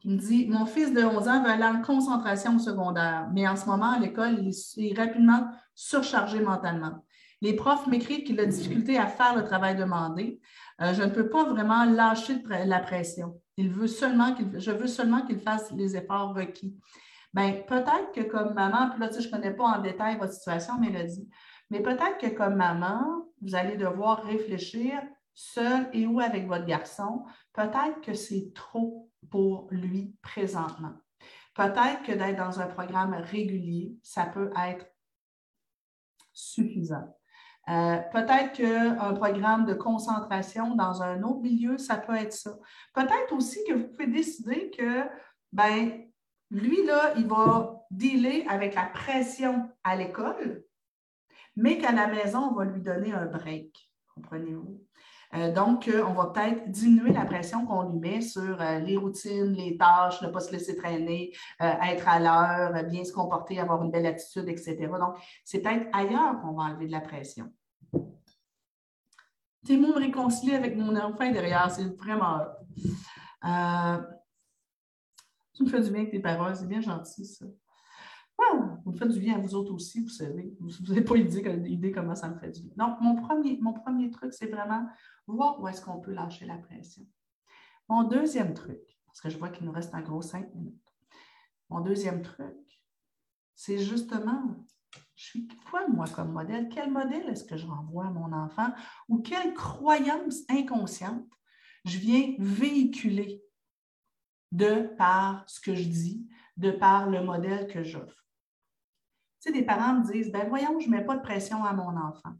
[0.00, 3.56] qui me dit Mon fils de 11 ans veut aller en concentration secondaire, mais en
[3.56, 7.04] ce moment, à l'école, il est rapidement surchargé mentalement.
[7.40, 10.40] Les profs m'écrivent qu'il a difficulté à faire le travail demandé.
[10.80, 13.40] Euh, je ne peux pas vraiment lâcher la pression.
[13.56, 16.76] Il veut seulement je veux seulement qu'il fasse les efforts requis.
[17.32, 20.32] Bien, peut-être que comme maman, puis là, tu je ne connais pas en détail votre
[20.32, 21.28] situation, Mélodie,
[21.70, 25.02] mais peut-être que comme maman, vous allez devoir réfléchir
[25.34, 30.92] seul et ou avec votre garçon, peut-être que c'est trop pour lui présentement.
[31.54, 34.86] Peut-être que d'être dans un programme régulier, ça peut être
[36.32, 37.16] suffisant.
[37.68, 42.58] Euh, peut-être qu'un programme de concentration dans un autre milieu, ça peut être ça.
[42.92, 45.04] Peut-être aussi que vous pouvez décider que,
[45.52, 46.04] ben,
[46.50, 50.62] lui, là, il va dealer avec la pression à l'école,
[51.56, 53.90] mais qu'à la maison, on va lui donner un break.
[54.14, 54.80] Comprenez-vous?
[55.34, 58.96] Euh, donc, euh, on va peut-être diminuer la pression qu'on lui met sur euh, les
[58.96, 63.82] routines, les tâches, ne pas se laisser traîner, être à l'heure, bien se comporter, avoir
[63.82, 64.76] une belle attitude, etc.
[64.98, 67.52] Donc, c'est peut-être ailleurs qu'on va enlever de la pression.
[69.66, 72.40] T'es me réconcilier avec mon enfant derrière, c'est vraiment.
[75.54, 77.46] tu me fais du bien avec tes paroles, c'est bien gentil, ça.
[78.84, 80.54] Vous me faites du bien à vous autres aussi, vous savez.
[80.60, 82.72] Vous n'avez pas idée, idée, comment ça me fait du bien.
[82.76, 84.86] Donc, mon premier, mon premier truc, c'est vraiment
[85.26, 87.06] voir où est-ce qu'on peut lâcher la pression.
[87.88, 90.94] Mon deuxième truc, parce que je vois qu'il nous reste un gros cinq minutes.
[91.70, 92.56] Mon deuxième truc,
[93.54, 94.42] c'est justement,
[95.16, 96.68] je suis quoi, moi, comme modèle?
[96.68, 98.68] Quel modèle est-ce que je renvoie à mon enfant?
[99.08, 101.30] Ou quelle croyance inconsciente
[101.84, 103.42] je viens véhiculer
[104.52, 108.23] de par ce que je dis, de par le modèle que j'offre?
[109.44, 111.98] Sais, des parents me disent, ben voyons, je ne mets pas de pression à mon
[111.98, 112.32] enfant.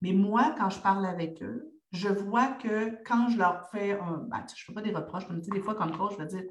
[0.00, 4.18] Mais moi, quand je parle avec eux, je vois que quand je leur fais un.
[4.28, 6.44] Ben, je ne fais pas des reproches, mais des fois, comme coach, je vais dire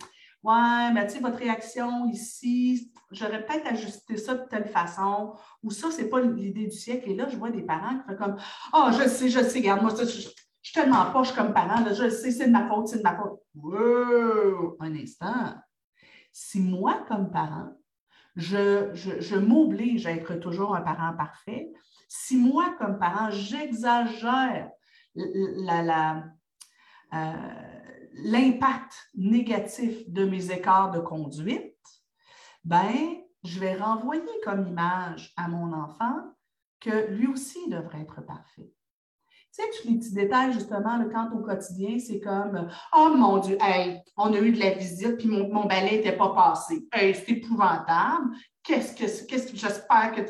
[0.43, 5.33] Ouais, mais tu sais, votre réaction ici, j'aurais peut-être ajusté ça de telle façon,
[5.63, 7.09] ou ça, ce n'est pas l'idée du siècle.
[7.09, 8.35] Et là, je vois des parents qui font comme
[8.73, 12.31] oh, je sais, je sais, regarde, moi, je, suis tellement poche comme parent, je sais,
[12.31, 13.39] c'est de ma faute, c'est de ma faute.
[13.55, 14.75] Wow!
[14.81, 15.55] Un instant.
[16.33, 17.69] Si moi, comme parent,
[18.35, 21.71] je, je m'oblige à être toujours un parent parfait,
[22.09, 24.71] si moi, comme parent, j'exagère
[25.15, 26.21] euh,
[28.13, 31.75] l'impact négatif de mes écarts de conduite,
[32.63, 36.19] ben, je vais renvoyer comme image à mon enfant
[36.79, 38.71] que lui aussi devrait être parfait.
[39.51, 43.57] Tu sais, tous les petits détails, justement, quand au quotidien, c'est comme Oh mon Dieu,
[43.59, 46.87] hey, on a eu de la visite, puis mon, balai n'était pas passé.
[46.91, 48.35] Hey, c'est épouvantable.
[48.61, 50.21] Qu'est-ce que, qu'est-ce que j'espère que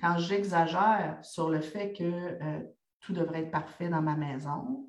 [0.00, 2.60] quand j'exagère sur le fait que euh,
[3.00, 4.86] tout devrait être parfait dans ma maison,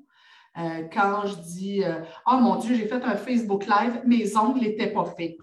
[0.56, 4.60] euh, quand je dis euh, Oh mon Dieu, j'ai fait un Facebook Live, mes ongles
[4.60, 5.36] n'étaient pas faits.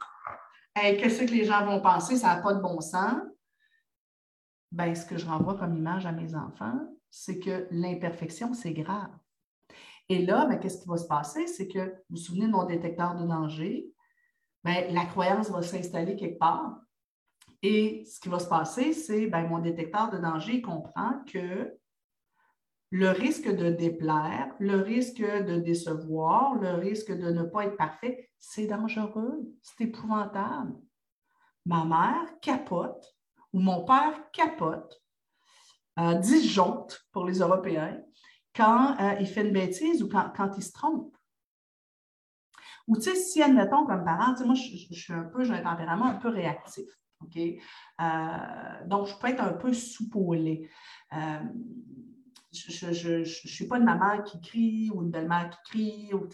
[0.76, 2.18] Qu'est-ce que les gens vont penser?
[2.18, 3.16] Ça n'a pas de bon sens.
[4.72, 6.80] Ben, ce que je renvoie comme image à mes enfants,
[7.18, 9.10] c'est que l'imperfection, c'est grave.
[10.10, 11.48] Et là, ben, qu'est-ce qui va se passer?
[11.48, 13.90] C'est que, vous vous souvenez de mon détecteur de danger?
[14.66, 16.78] Ben, la croyance va s'installer quelque part.
[17.62, 21.74] Et ce qui va se passer, c'est ben, mon détecteur de danger comprend que
[22.92, 28.30] le risque de déplaire, le risque de décevoir, le risque de ne pas être parfait,
[28.38, 30.76] c'est dangereux, c'est épouvantable.
[31.66, 33.16] Ma mère capote
[33.54, 35.02] ou mon père capote,
[36.00, 37.98] euh, disjoncte pour les Européens,
[38.56, 41.16] quand euh, il fait une bêtise ou quand, il se trompe.
[42.88, 46.06] Ou tu sais, si, admettons, comme parent, moi, je, suis un peu, j'ai un tempérament
[46.06, 46.86] un peu réactif.
[47.36, 50.70] Euh, donc, je peux être un peu soupolée.
[51.14, 51.40] Euh,
[52.52, 56.28] je ne suis pas une maman qui crie ou une belle-mère qui crie, ou,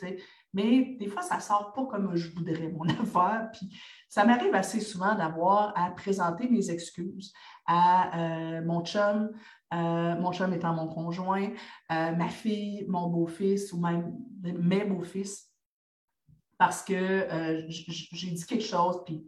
[0.54, 3.50] mais des fois, ça ne sort pas comme je voudrais mon affaire.
[3.54, 3.76] Puis
[4.08, 7.34] ça m'arrive assez souvent d'avoir à présenter mes excuses
[7.74, 9.32] à euh, mon chum,
[9.72, 11.50] mon chum étant mon conjoint,
[11.90, 15.50] ma fille, mon beau-fils ou même mes beaux-fils,
[16.58, 17.28] parce que
[17.70, 19.26] j'ai dit quelque chose, puis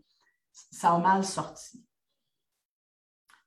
[0.51, 1.85] ça a mal sorti.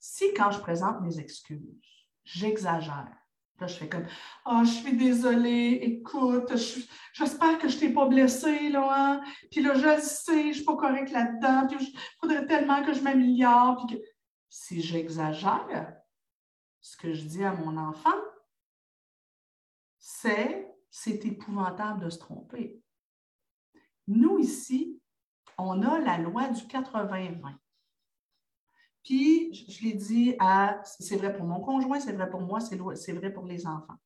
[0.01, 1.77] Si quand je présente mes excuses,
[2.25, 3.13] j'exagère,
[3.61, 4.07] là je fais comme
[4.47, 6.51] Ah, oh, je suis désolée, écoute,
[7.13, 9.21] j'espère que je t'ai pas blessée, là, hein?
[9.51, 12.83] Puis là, je le sais, je ne suis pas correcte là-dedans, puis il faudrait tellement
[12.83, 13.85] que je m'améliore.
[13.87, 14.03] Puis que...
[14.59, 16.01] Si j'exagère,
[16.81, 18.17] ce que je dis à mon enfant,
[19.99, 22.83] c'est c'est épouvantable de se tromper.
[24.09, 24.99] Nous, ici,
[25.59, 27.55] on a la loi du 80-20.
[29.05, 33.13] Puis, je, l'ai dit à, c'est vrai pour mon conjoint, c'est vrai pour moi, c'est
[33.13, 33.99] vrai pour les enfants.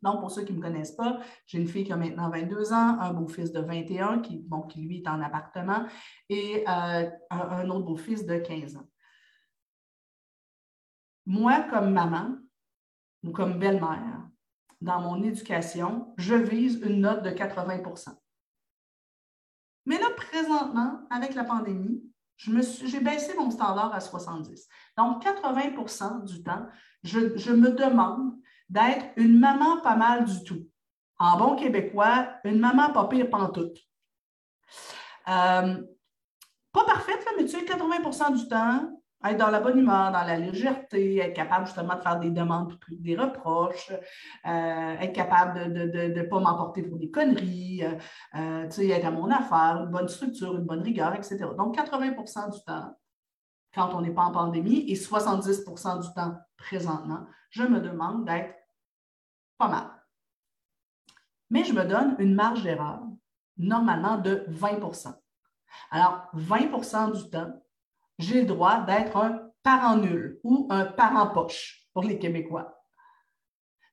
[0.00, 2.72] Donc, pour ceux qui ne me connaissent pas, j'ai une fille qui a maintenant 22
[2.72, 5.84] ans, un beau-fils de 21 qui, bon, qui, lui, est en appartement,
[6.30, 8.88] et euh, un, autre beau-fils de 15 ans.
[11.30, 12.36] Moi, comme maman
[13.22, 14.28] ou comme belle-mère,
[14.80, 18.16] dans mon éducation, je vise une note de 80%
[19.86, 22.00] mais là, présentement, avec la pandémie,
[22.36, 24.68] j'ai baissé mon standard à 70.
[24.96, 26.66] Donc, 80% du temps,
[27.02, 28.36] je, me demande
[28.68, 30.64] d'être une maman pas mal du tout.
[31.18, 33.78] En bon québécois, une maman pas pire pantoute.
[35.28, 35.82] Euh,
[36.72, 40.38] pas parfaite, mais tu sais, 80% du temps, être dans la bonne humeur, dans la
[40.38, 43.90] légèreté, être capable justement de faire des demandes, des reproches,
[44.46, 47.94] euh, être capable de ne pas m'emporter pour des conneries, euh,
[48.36, 51.38] euh, être à mon affaire, une bonne structure, une bonne rigueur, etc.
[51.56, 52.96] Donc, 80% du temps,
[53.74, 58.54] quand on n'est pas en pandémie, et 70% du temps présentement, je me demande d'être
[59.58, 59.90] pas mal.
[61.50, 63.00] Mais je me donne une marge d'erreur,
[63.58, 65.14] normalement de 20%
[65.90, 67.52] Alors, 20% du temps,
[68.20, 72.74] j'ai le droit d'être un parent nul ou un parent poche pour les Québécois.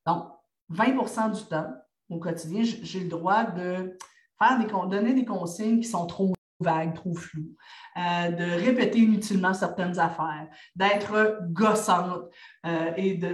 [0.06, 0.32] Donc,
[0.72, 1.74] 20% du temps
[2.10, 3.98] au quotidien, j'ai le droit de
[4.40, 7.56] faire des, donner des consignes qui sont trop vagues, trop floues,
[7.98, 12.30] euh, de répéter inutilement certaines affaires, d'être gossante
[12.66, 13.34] euh, et de,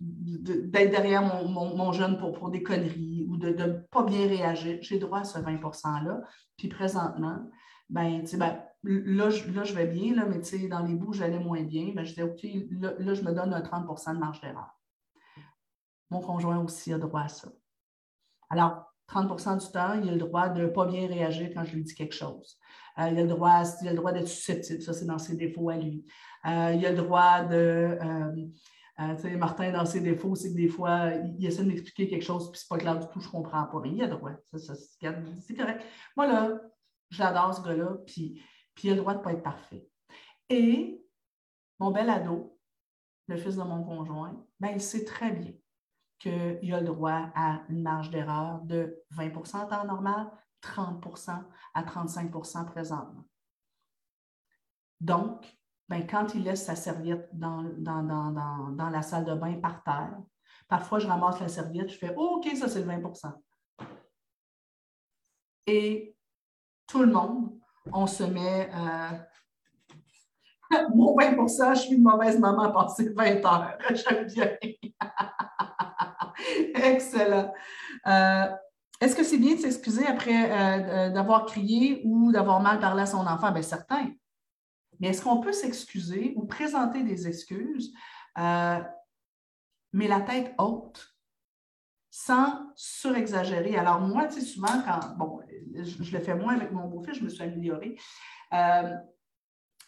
[0.00, 4.78] d'être derrière mon, jeune pour, pour, des conneries ou de ne pas bien réagir.
[4.82, 6.20] J'ai le droit à ce 20 %-là.
[6.56, 7.38] Puis présentement,
[7.88, 11.62] ben, ben là, je, là, je vais bien, là, mais dans les bouts, j'allais moins
[11.62, 11.92] bien.
[11.94, 12.42] Ben, je disais, OK,
[12.98, 14.78] là, je me donne un 30% de marge d'erreur.
[16.10, 17.48] Mon conjoint aussi a droit à ça.
[18.48, 21.74] Alors, 30% du temps, il a le droit de ne pas bien réagir quand je
[21.74, 22.58] lui dis quelque chose.
[22.98, 25.76] Euh, il a le droit, le droit d'être susceptible, ça c'est dans ses défauts à
[25.76, 26.04] lui.
[26.46, 27.98] Euh, il a le droit de.
[28.00, 32.06] Euh, tu sais, Martin, dans ses défauts, c'est que des fois, il, essaie de m'expliquer
[32.06, 33.80] quelque chose, puis c'est pas clair du tout, je comprends pas.
[33.86, 34.32] Il a le droit.
[34.52, 35.82] c'est correct.
[36.16, 36.60] Moi, là,
[37.08, 38.42] j'adore ce gars-là, puis
[38.74, 39.88] puis il a le droit de ne pas être parfait.
[40.48, 41.04] Et
[41.78, 42.58] mon bel ado,
[43.28, 45.52] le fils de mon conjoint, ben, il sait très bien
[46.18, 50.30] qu'il a le droit à une marge d'erreur de 20% en temps normal,
[50.62, 51.42] 30%
[51.74, 53.24] à 35% présentement.
[55.00, 55.46] Donc,
[55.88, 58.02] ben, quand il laisse sa serviette dans, dans,
[58.70, 60.18] dans, la salle de bain par terre,
[60.68, 63.32] parfois je ramasse la serviette, je fais OK, ça c'est le 20%
[65.66, 66.16] Et
[66.86, 67.59] tout le monde
[67.92, 68.70] on se met.
[68.74, 69.18] Euh...
[70.94, 73.78] Mon 20 je suis une mauvaise maman à passer 20 heures.
[73.94, 74.50] J'aime bien.
[76.74, 77.52] Excellent.
[78.06, 78.46] Euh,
[79.00, 83.06] est-ce que c'est bien de s'excuser après euh, d'avoir crié ou d'avoir mal parlé à
[83.06, 83.50] son enfant?
[83.50, 84.10] Bien, certain.
[85.00, 87.92] Mais est-ce qu'on peut s'excuser ou présenter des excuses,
[88.38, 88.78] euh,
[89.94, 91.16] mais la tête haute,
[92.10, 93.76] sans surexagérer?
[93.76, 95.39] Alors, moi, tu sais, souvent, quand, bon,
[95.84, 97.96] je, le fais moins avec mon beau-fils, je me suis améliorée.
[98.52, 98.94] Euh,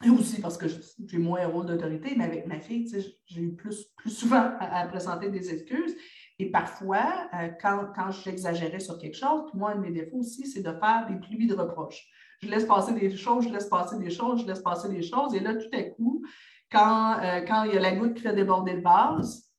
[0.04, 0.66] et aussi parce que
[1.06, 2.90] j'ai moins un rôle d'autorité, mais avec ma fille,
[3.26, 5.94] j'ai eu plus, plus souvent à, présenter des excuses.
[6.38, 10.62] Et parfois, euh, quand, j'exagérais sur quelque chose, moi, un de mes défauts aussi, c'est
[10.62, 12.04] de faire des pluies de reproches.
[12.40, 15.34] Je laisse passer des choses, je laisse passer des choses, je laisse passer des choses.
[15.34, 16.24] Et là, tout à coup,
[16.70, 19.52] quand, euh, quand il y a la goutte qui fait déborder le vase,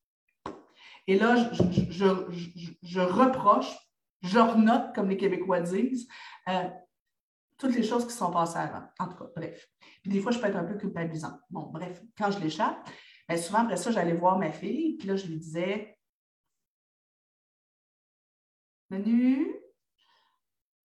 [1.08, 3.83] et là, je, reproche, je
[4.28, 6.08] renote, comme les Québécois disent,
[6.50, 6.70] euh,
[7.58, 8.86] toutes les choses qui sont passées avant.
[9.00, 9.68] En tout cas, bref.
[10.02, 11.40] Puis des fois, je peux être un peu culpabilisante.
[11.50, 12.90] Bon, bref, quand je l'échappe,
[13.28, 15.98] ben, souvent après ça, j'allais voir ma fille, puis là, je lui disais
[18.90, 19.48] Menu,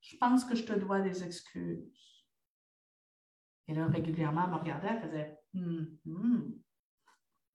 [0.02, 2.26] je pense que je te dois des excuses.
[3.68, 6.54] Et là, régulièrement, elle me regardait, elle faisait hum, hum.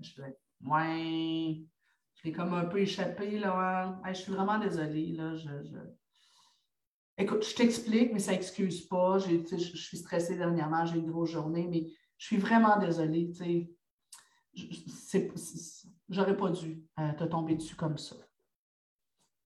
[0.01, 1.65] Je disais Ouais,
[2.23, 3.39] j'ai comme un peu échappé.
[3.39, 4.01] Là.
[4.09, 5.13] je suis vraiment désolée.
[5.13, 5.35] Là.
[5.37, 5.49] Je,
[7.19, 9.19] Écoute, je t'explique, mais ça n'excuse pas.
[9.19, 13.33] Je, suis stressée dernièrement, j'ai une grosse journée, mais je suis vraiment désolée.
[16.09, 18.17] J'aurais pas dû euh, te tomber dessus comme ça.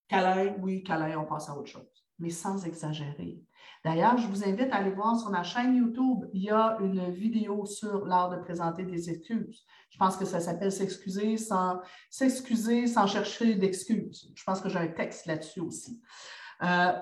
[0.09, 3.41] Câlin, oui, câlin, on passe à autre chose, mais sans exagérer.
[3.85, 6.29] D'ailleurs, je vous invite à aller voir sur ma chaîne YouTube.
[6.33, 9.65] Il y a une vidéo sur l'art de présenter des excuses.
[9.91, 14.33] Je pense que ça s'appelle S'excuser sans s'excuser sans chercher d'excuses.
[14.35, 16.01] Je pense que j'ai un texte là-dessus aussi.
[16.63, 16.93] Euh,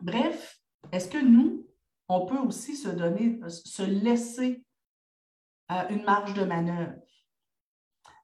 [0.00, 0.60] bref,
[0.92, 1.66] est-ce que nous,
[2.08, 4.64] on peut aussi se donner, se laisser
[5.70, 6.94] euh, une marge de manœuvre?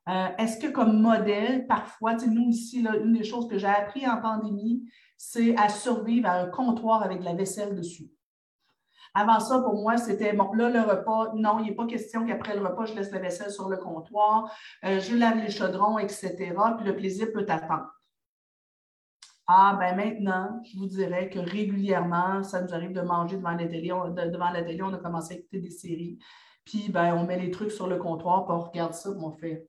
[0.09, 4.21] Euh, est-ce que comme modèle, parfois, nous ici, une des choses que j'ai appris en
[4.21, 4.89] pandémie,
[5.19, 8.11] c'est à survivre à un comptoir avec la vaisselle dessus.
[9.15, 12.55] Avant ça, pour moi, c'était bon, là, le repas, non, il n'est pas question qu'après
[12.55, 14.55] le repas, je laisse la vaisselle sur le comptoir,
[14.85, 16.55] euh, je lave les chaudrons, etc.
[16.77, 17.89] Puis le plaisir peut attendre.
[19.47, 23.67] Ah, ben maintenant, je vous dirais que régulièrement, ça nous arrive de manger devant la
[23.67, 23.93] télé.
[23.93, 26.19] On, devant on a commencé à écouter des séries.
[26.65, 29.33] Puis, ben, on met les trucs sur le comptoir, puis on regarde ça, puis on
[29.33, 29.67] fait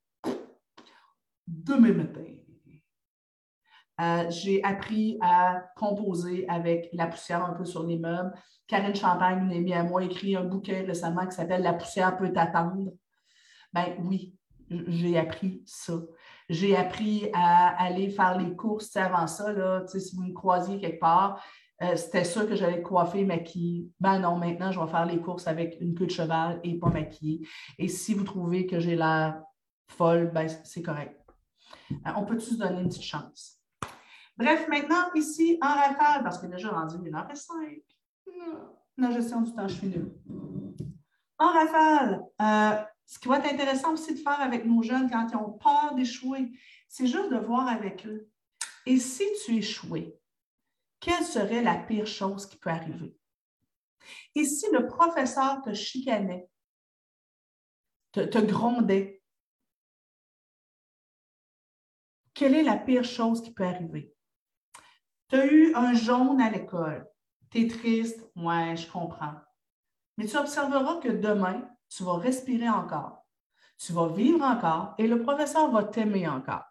[1.49, 2.25] demain matin.
[3.99, 8.31] Euh, j'ai appris à composer avec la poussière un peu sur les meubles.
[8.67, 12.15] Karine Champagne, une amie à moi, a écrit un bouquin récemment qui s'appelle La poussière
[12.15, 12.93] peut attendre.
[13.73, 14.37] Ben oui,
[14.69, 15.93] j'ai appris ça.
[16.47, 19.51] j'ai appris à aller faire les courses avant ça.
[19.51, 21.43] Là, si vous me croisiez quelque part,
[21.81, 23.89] euh, c'était sûr que j'allais coiffer, maquiller.
[23.99, 26.89] Ben non, maintenant, je vais faire les courses avec une queue de cheval et pas
[26.89, 27.47] maquillée.
[27.77, 29.41] Et si vous trouvez que j'ai l'air
[29.87, 31.18] folle, ben, c'est correct.
[31.91, 33.59] Euh, on peut tous donner une petite chance?
[34.37, 37.81] Bref, maintenant, ici, en rafale, parce que déjà rendu une heure et cinq,
[38.97, 40.13] la gestion du temps, je suis nulle.
[41.37, 45.27] En rafale, euh, ce qui va être intéressant aussi de faire avec nos jeunes quand
[45.29, 46.51] ils ont peur d'échouer,
[46.87, 48.29] c'est juste de voir avec eux.
[48.85, 50.17] Et si tu échouais,
[50.99, 53.15] quelle serait la pire chose qui peut arriver?
[54.35, 56.49] Et si le professeur te chicanait,
[58.11, 59.18] te grondait,
[62.39, 64.15] quelle est la pire chose qui peut arriver?
[65.27, 67.05] Tu as eu un jaune à l'école.
[67.51, 68.31] Tu es triste.
[68.33, 69.35] Ouais, je comprends.
[70.15, 73.25] Mais tu observeras que demain, tu vas respirer encore.
[73.77, 76.63] Tu vas vivre encore et le professeur va t'aimer encore.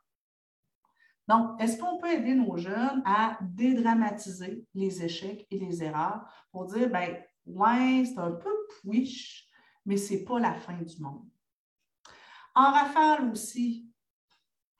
[1.26, 6.64] Donc, est-ce qu'on peut aider nos jeunes à dédramatiser les échecs et les erreurs pour
[6.64, 8.50] dire, ben, ouais, c'est un peu
[8.80, 9.46] puiche,
[9.84, 11.28] mais ce n'est pas la fin du monde?
[12.54, 13.92] En rafale aussi,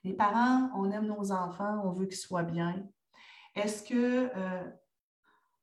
[0.05, 2.87] les parents, on aime nos enfants, on veut qu'ils soient bien.
[3.55, 4.71] Est-ce que euh,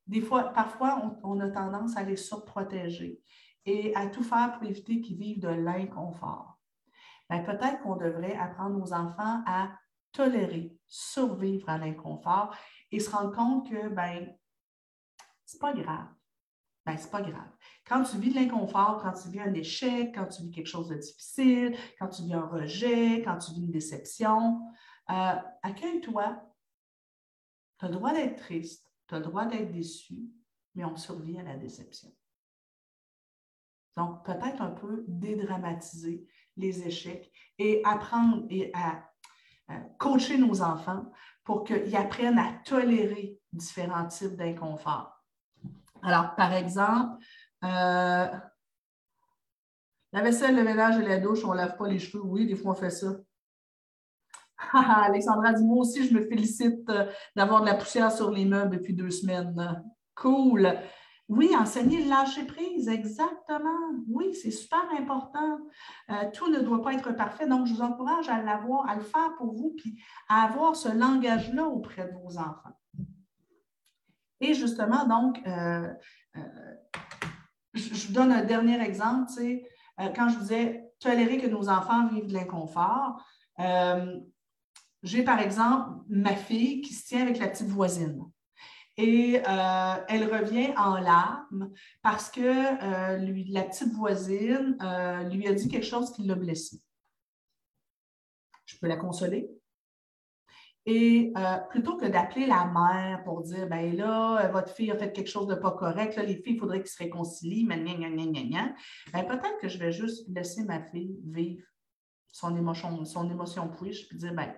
[0.08, 3.22] des fois, parfois, on, a tendance à les surprotéger
[3.66, 6.60] et à tout faire pour éviter qu'ils vivent de l'inconfort?
[7.30, 9.72] Ben, peut-être qu'on devrait apprendre aux enfants à
[10.12, 12.56] tolérer, survivre à l'inconfort
[12.92, 14.32] et se rendre compte que ben,
[15.44, 16.08] c'est pas grave.
[16.86, 17.50] Ben, c'est pas grave.
[17.88, 20.90] Quand tu vis de l'inconfort, quand tu vis un échec, quand tu vis quelque chose
[20.90, 24.62] de difficile, quand tu vis un rejet, quand tu vis une déception,
[25.10, 26.42] euh, accueille-toi,
[27.80, 30.30] tu as le droit d'être triste, tu as le droit d'être déçu,
[30.76, 32.12] mais on survit à la déception.
[33.98, 36.28] Donc, peut-être un peu dédramatiser
[36.58, 39.10] les échecs et apprendre et à,
[39.98, 41.12] coacher nos enfants
[41.44, 45.15] pour qu'ils apprennent à tolérer différents types d'inconfort.
[46.06, 47.18] Alors, par exemple,
[47.64, 48.28] euh,
[50.14, 52.24] la vaisselle, le ménage et la douche, on ne lave pas les cheveux.
[52.24, 53.08] Oui, des fois, on fait ça.
[54.74, 58.78] Alexandra dit Moi aussi, je me félicite euh, d'avoir de la poussière sur les meubles
[58.78, 59.84] depuis deux semaines.
[60.14, 60.78] Cool.
[61.28, 63.96] Oui, enseigner le lâcher prise, exactement.
[64.08, 65.58] Oui, c'est super important.
[66.12, 67.48] Euh, tout ne doit pas être parfait.
[67.48, 70.00] Donc, je vous encourage à l'avoir, à le faire pour vous, puis
[70.30, 72.78] à avoir ce langage-là auprès de vos enfants.
[74.42, 75.94] Et justement, donc, euh,
[77.74, 79.32] je, vous donne un dernier exemple.
[79.98, 83.24] quand je vous disais tolérer que nos enfants vivent de l'inconfort,
[85.04, 88.26] j'ai par exemple ma fille qui se tient avec la petite voisine.
[88.98, 91.72] Et euh, elle revient en larmes
[92.02, 96.82] parce que euh, la petite voisine euh, lui a dit quelque chose qui l'a blessée.
[98.66, 99.50] Je peux la consoler?
[100.88, 101.34] Et
[101.70, 105.48] plutôt que d'appeler la mère pour dire, ben là, votre fille a fait quelque chose
[105.48, 108.76] de pas correct, les filles, il faudrait qu'ils se réconcilient, mais gna, gna,
[109.12, 111.64] ben, peut-être que je vais juste laisser ma fille vivre
[112.28, 114.54] son émotion, son émotion push, puis dire, ben,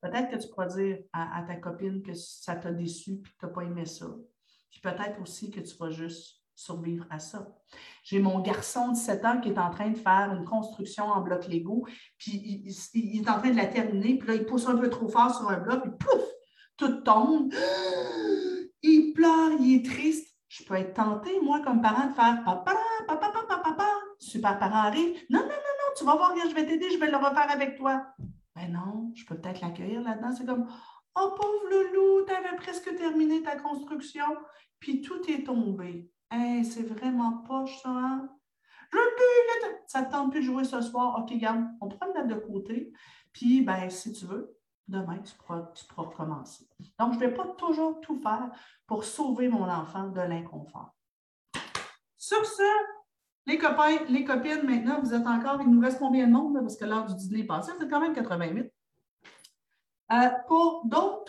[0.00, 3.46] Peut-être que tu pourras dire à, ta copine que ça t'a déçu et que tu
[3.46, 4.06] n'as pas aimé ça.
[4.70, 7.46] Puis peut-être aussi que tu vas juste survivre à ça.
[8.02, 11.20] J'ai mon garçon de 7 ans qui est en train de faire une construction en
[11.20, 11.86] bloc Lego,
[12.18, 12.32] puis
[12.94, 15.32] il, est en train de la terminer, puis là, il pousse un peu trop fort
[15.32, 16.24] sur un bloc, puis pouf,
[16.76, 17.52] tout tombe.
[18.80, 20.36] Il pleure, il est triste.
[20.46, 22.76] Je peux être tentée, moi, comme parent, de faire papa,
[23.08, 23.88] papa, papa, papa.
[24.20, 25.16] Super parent arrive.
[25.30, 27.76] Non, non, non, non, tu vas voir, je vais t'aider, je vais le refaire avec
[27.76, 28.06] toi.
[28.54, 30.32] Ben non, je peux peut-être l'accueillir là-dedans.
[30.32, 30.68] C'est comme
[31.16, 34.36] Oh, pauvre loulou, tu avais presque terminé ta construction,
[34.78, 36.08] puis tout est tombé.
[36.30, 38.28] C'est vraiment poche, ça, hein?
[38.92, 38.98] Je
[39.86, 41.18] ça ne tente plus de jouer ce soir.
[41.18, 42.92] OK, garde, on prend mettre de côté.
[43.32, 44.56] Puis, ben, si tu veux,
[44.86, 46.68] demain, tu pourras, tu recommencer.
[46.98, 48.50] Donc, je ne vais pas toujours tout faire
[48.86, 50.94] pour sauver mon enfant de l'inconfort.
[52.16, 52.62] Sur ce,
[53.46, 56.76] les copains, les copines, maintenant, vous êtes encore, il nous reste combien de monde, parce
[56.76, 58.70] que l'heure du dîner est passée, c'est quand même 88.
[60.10, 61.26] Euh, pour d'autres,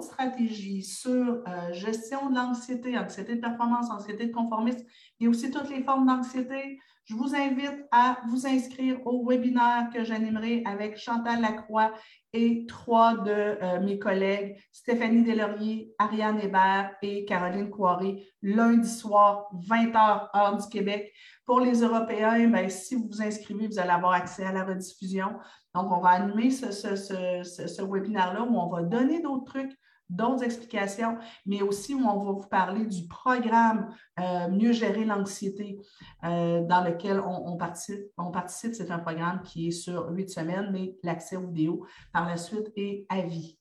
[0.00, 4.84] stratégies sur euh, gestion de l'anxiété, anxiété de performance, anxiété de conformisme,
[5.20, 10.04] et aussi toutes les formes d'anxiété, je vous invite à vous inscrire au webinaire que
[10.04, 11.92] j'animerai avec Chantal Lacroix
[12.34, 19.48] et trois de euh, mes collègues, Stéphanie Delaurier, Ariane Hébert et Caroline Coiré, lundi soir,
[19.54, 21.12] 20h, heure du Québec.
[21.46, 25.38] Pour les Européens, ben, si vous vous inscrivez, vous allez avoir accès à la rediffusion.
[25.78, 29.78] Donc, on va animer ce, webinaire-là où on va donner d'autres trucs
[30.08, 35.78] d'autres explications, mais aussi où on va vous parler du programme euh, Mieux gérer l'anxiété
[36.24, 38.06] euh, dans lequel on, participe.
[38.16, 42.26] On participe, c'est un programme qui est sur huit semaines, mais l'accès aux vidéos par
[42.26, 43.58] la suite est à vie.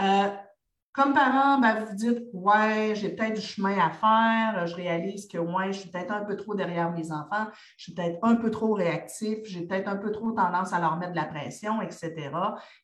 [0.00, 0.28] Euh,
[0.96, 5.36] comme parent, ben, vous dites, ouais, j'ai peut-être du chemin à faire, je réalise que
[5.36, 7.46] ouais, je suis peut-être un peu trop derrière mes enfants,
[7.76, 10.96] je suis peut-être un peu trop réactif, j'ai peut-être un peu trop tendance à leur
[10.96, 12.30] mettre de la pression, etc.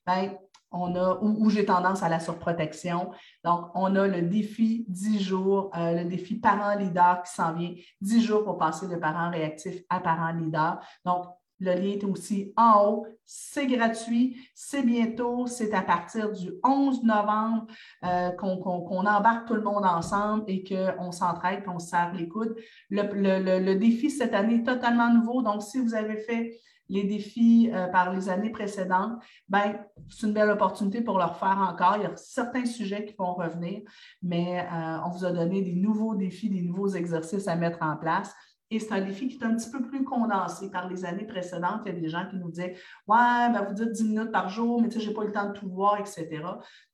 [0.06, 0.36] Ben,
[0.70, 3.10] on a, ou, j'ai tendance à la surprotection.
[3.44, 7.72] Donc, on a le défi 10 jours, euh, le défi parent leader qui s'en vient,
[8.02, 10.80] 10 jours pour passer de parent réactif à parent leader.
[11.04, 11.26] Donc,
[11.62, 13.06] le lien est aussi en haut.
[13.24, 14.36] C'est gratuit.
[14.54, 15.46] C'est bientôt.
[15.46, 17.66] C'est à partir du 11 novembre
[18.04, 22.56] euh, qu'on embarque tout le monde ensemble et qu'on s'entraide, qu'on se serre les coudes.
[22.90, 25.42] le, défi cette année est totalement nouveau.
[25.42, 26.58] Donc, si vous avez fait
[26.88, 29.78] les défis euh, par les années précédentes, ben,
[30.10, 31.96] c'est une belle opportunité pour leur faire encore.
[31.96, 33.80] Il y a certains sujets qui vont revenir,
[34.20, 37.96] mais euh, on vous a donné des nouveaux défis, des nouveaux exercices à mettre en
[37.96, 38.34] place.
[38.72, 41.82] Et c'est un défi qui est un petit peu plus condensé par les années précédentes.
[41.84, 42.74] Il y a des gens qui nous disaient
[43.06, 45.26] Ouais, ben vous dites 10 minutes par jour, mais tu sais, je n'ai pas eu
[45.26, 46.42] le temps de tout voir, etc.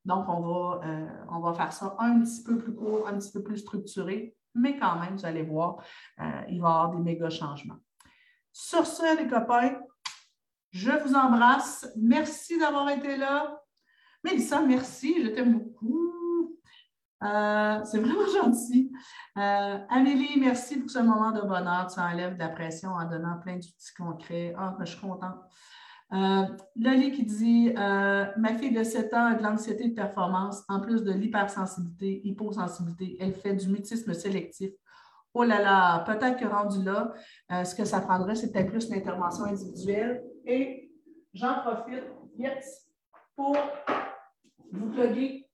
[0.03, 3.31] Donc, on va, euh, on va faire ça un petit peu plus court, un petit
[3.31, 5.77] peu plus structuré, mais quand même, vous allez voir,
[6.19, 7.77] il va y avoir des méga changements.
[8.51, 9.79] Sur ce, les copains,
[10.71, 11.89] je vous embrasse.
[11.95, 13.63] Merci d'avoir été là.
[14.25, 15.23] Mélissa, merci.
[15.23, 15.68] Je t'aime beaucoup.
[17.23, 18.91] Euh, c'est vraiment gentil.
[19.37, 21.87] Euh, Amélie, merci pour ce moment de bonheur.
[21.93, 24.53] Tu enlèves de la pression en donnant plein d'outils concrets.
[24.57, 25.37] Ah, je suis contente.
[26.11, 30.79] Euh, Loli qui dit Ma fille de 7 ans a de l'anxiété de performance, en
[30.79, 33.17] plus de l'hypersensibilité, hyposensibilité.
[33.19, 34.71] Elle fait du mutisme sélectif
[35.33, 37.13] oh là là, peut-être que rendu là,
[37.51, 40.23] euh, ce que ça prendrait, c'est peut-être plus l'intervention individuelle.
[40.45, 40.91] Et
[41.33, 42.03] j'en profite,
[42.37, 42.89] yes,
[43.35, 43.55] pour
[44.71, 45.47] vous plugger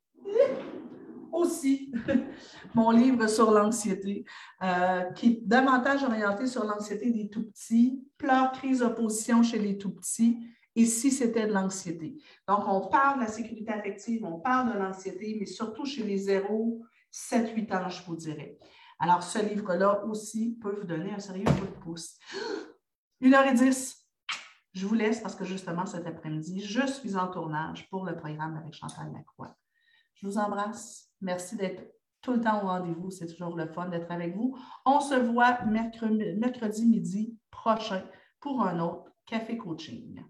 [1.35, 1.91] aussi
[2.75, 4.25] mon livre sur l'anxiété,
[4.63, 10.47] euh, qui est davantage orienté sur l'anxiété des tout-petits, pleurs, crise, opposition chez les tout-petits,
[10.75, 12.17] et si c'était de l'anxiété.
[12.47, 16.17] Donc, on parle de la sécurité affective, on parle de l'anxiété, mais surtout chez les
[16.17, 16.81] 0,
[17.11, 18.57] 7, 8 ans, je vous dirais.
[18.99, 22.17] Alors, ce livre-là aussi peut vous donner un sérieux coup de pouce.
[23.21, 23.95] 1h10.
[24.73, 28.57] Je vous laisse parce que justement, cet après-midi, je suis en tournage pour le programme
[28.57, 29.55] avec Chantal Lacroix.
[30.15, 31.09] Je vous embrasse.
[31.21, 31.83] Merci d'être
[32.21, 33.11] tout le temps au rendez-vous.
[33.11, 34.57] C'est toujours le fun d'être avec vous.
[34.85, 38.03] On se voit mercredi, midi prochain
[38.39, 40.23] pour un autre café coaching.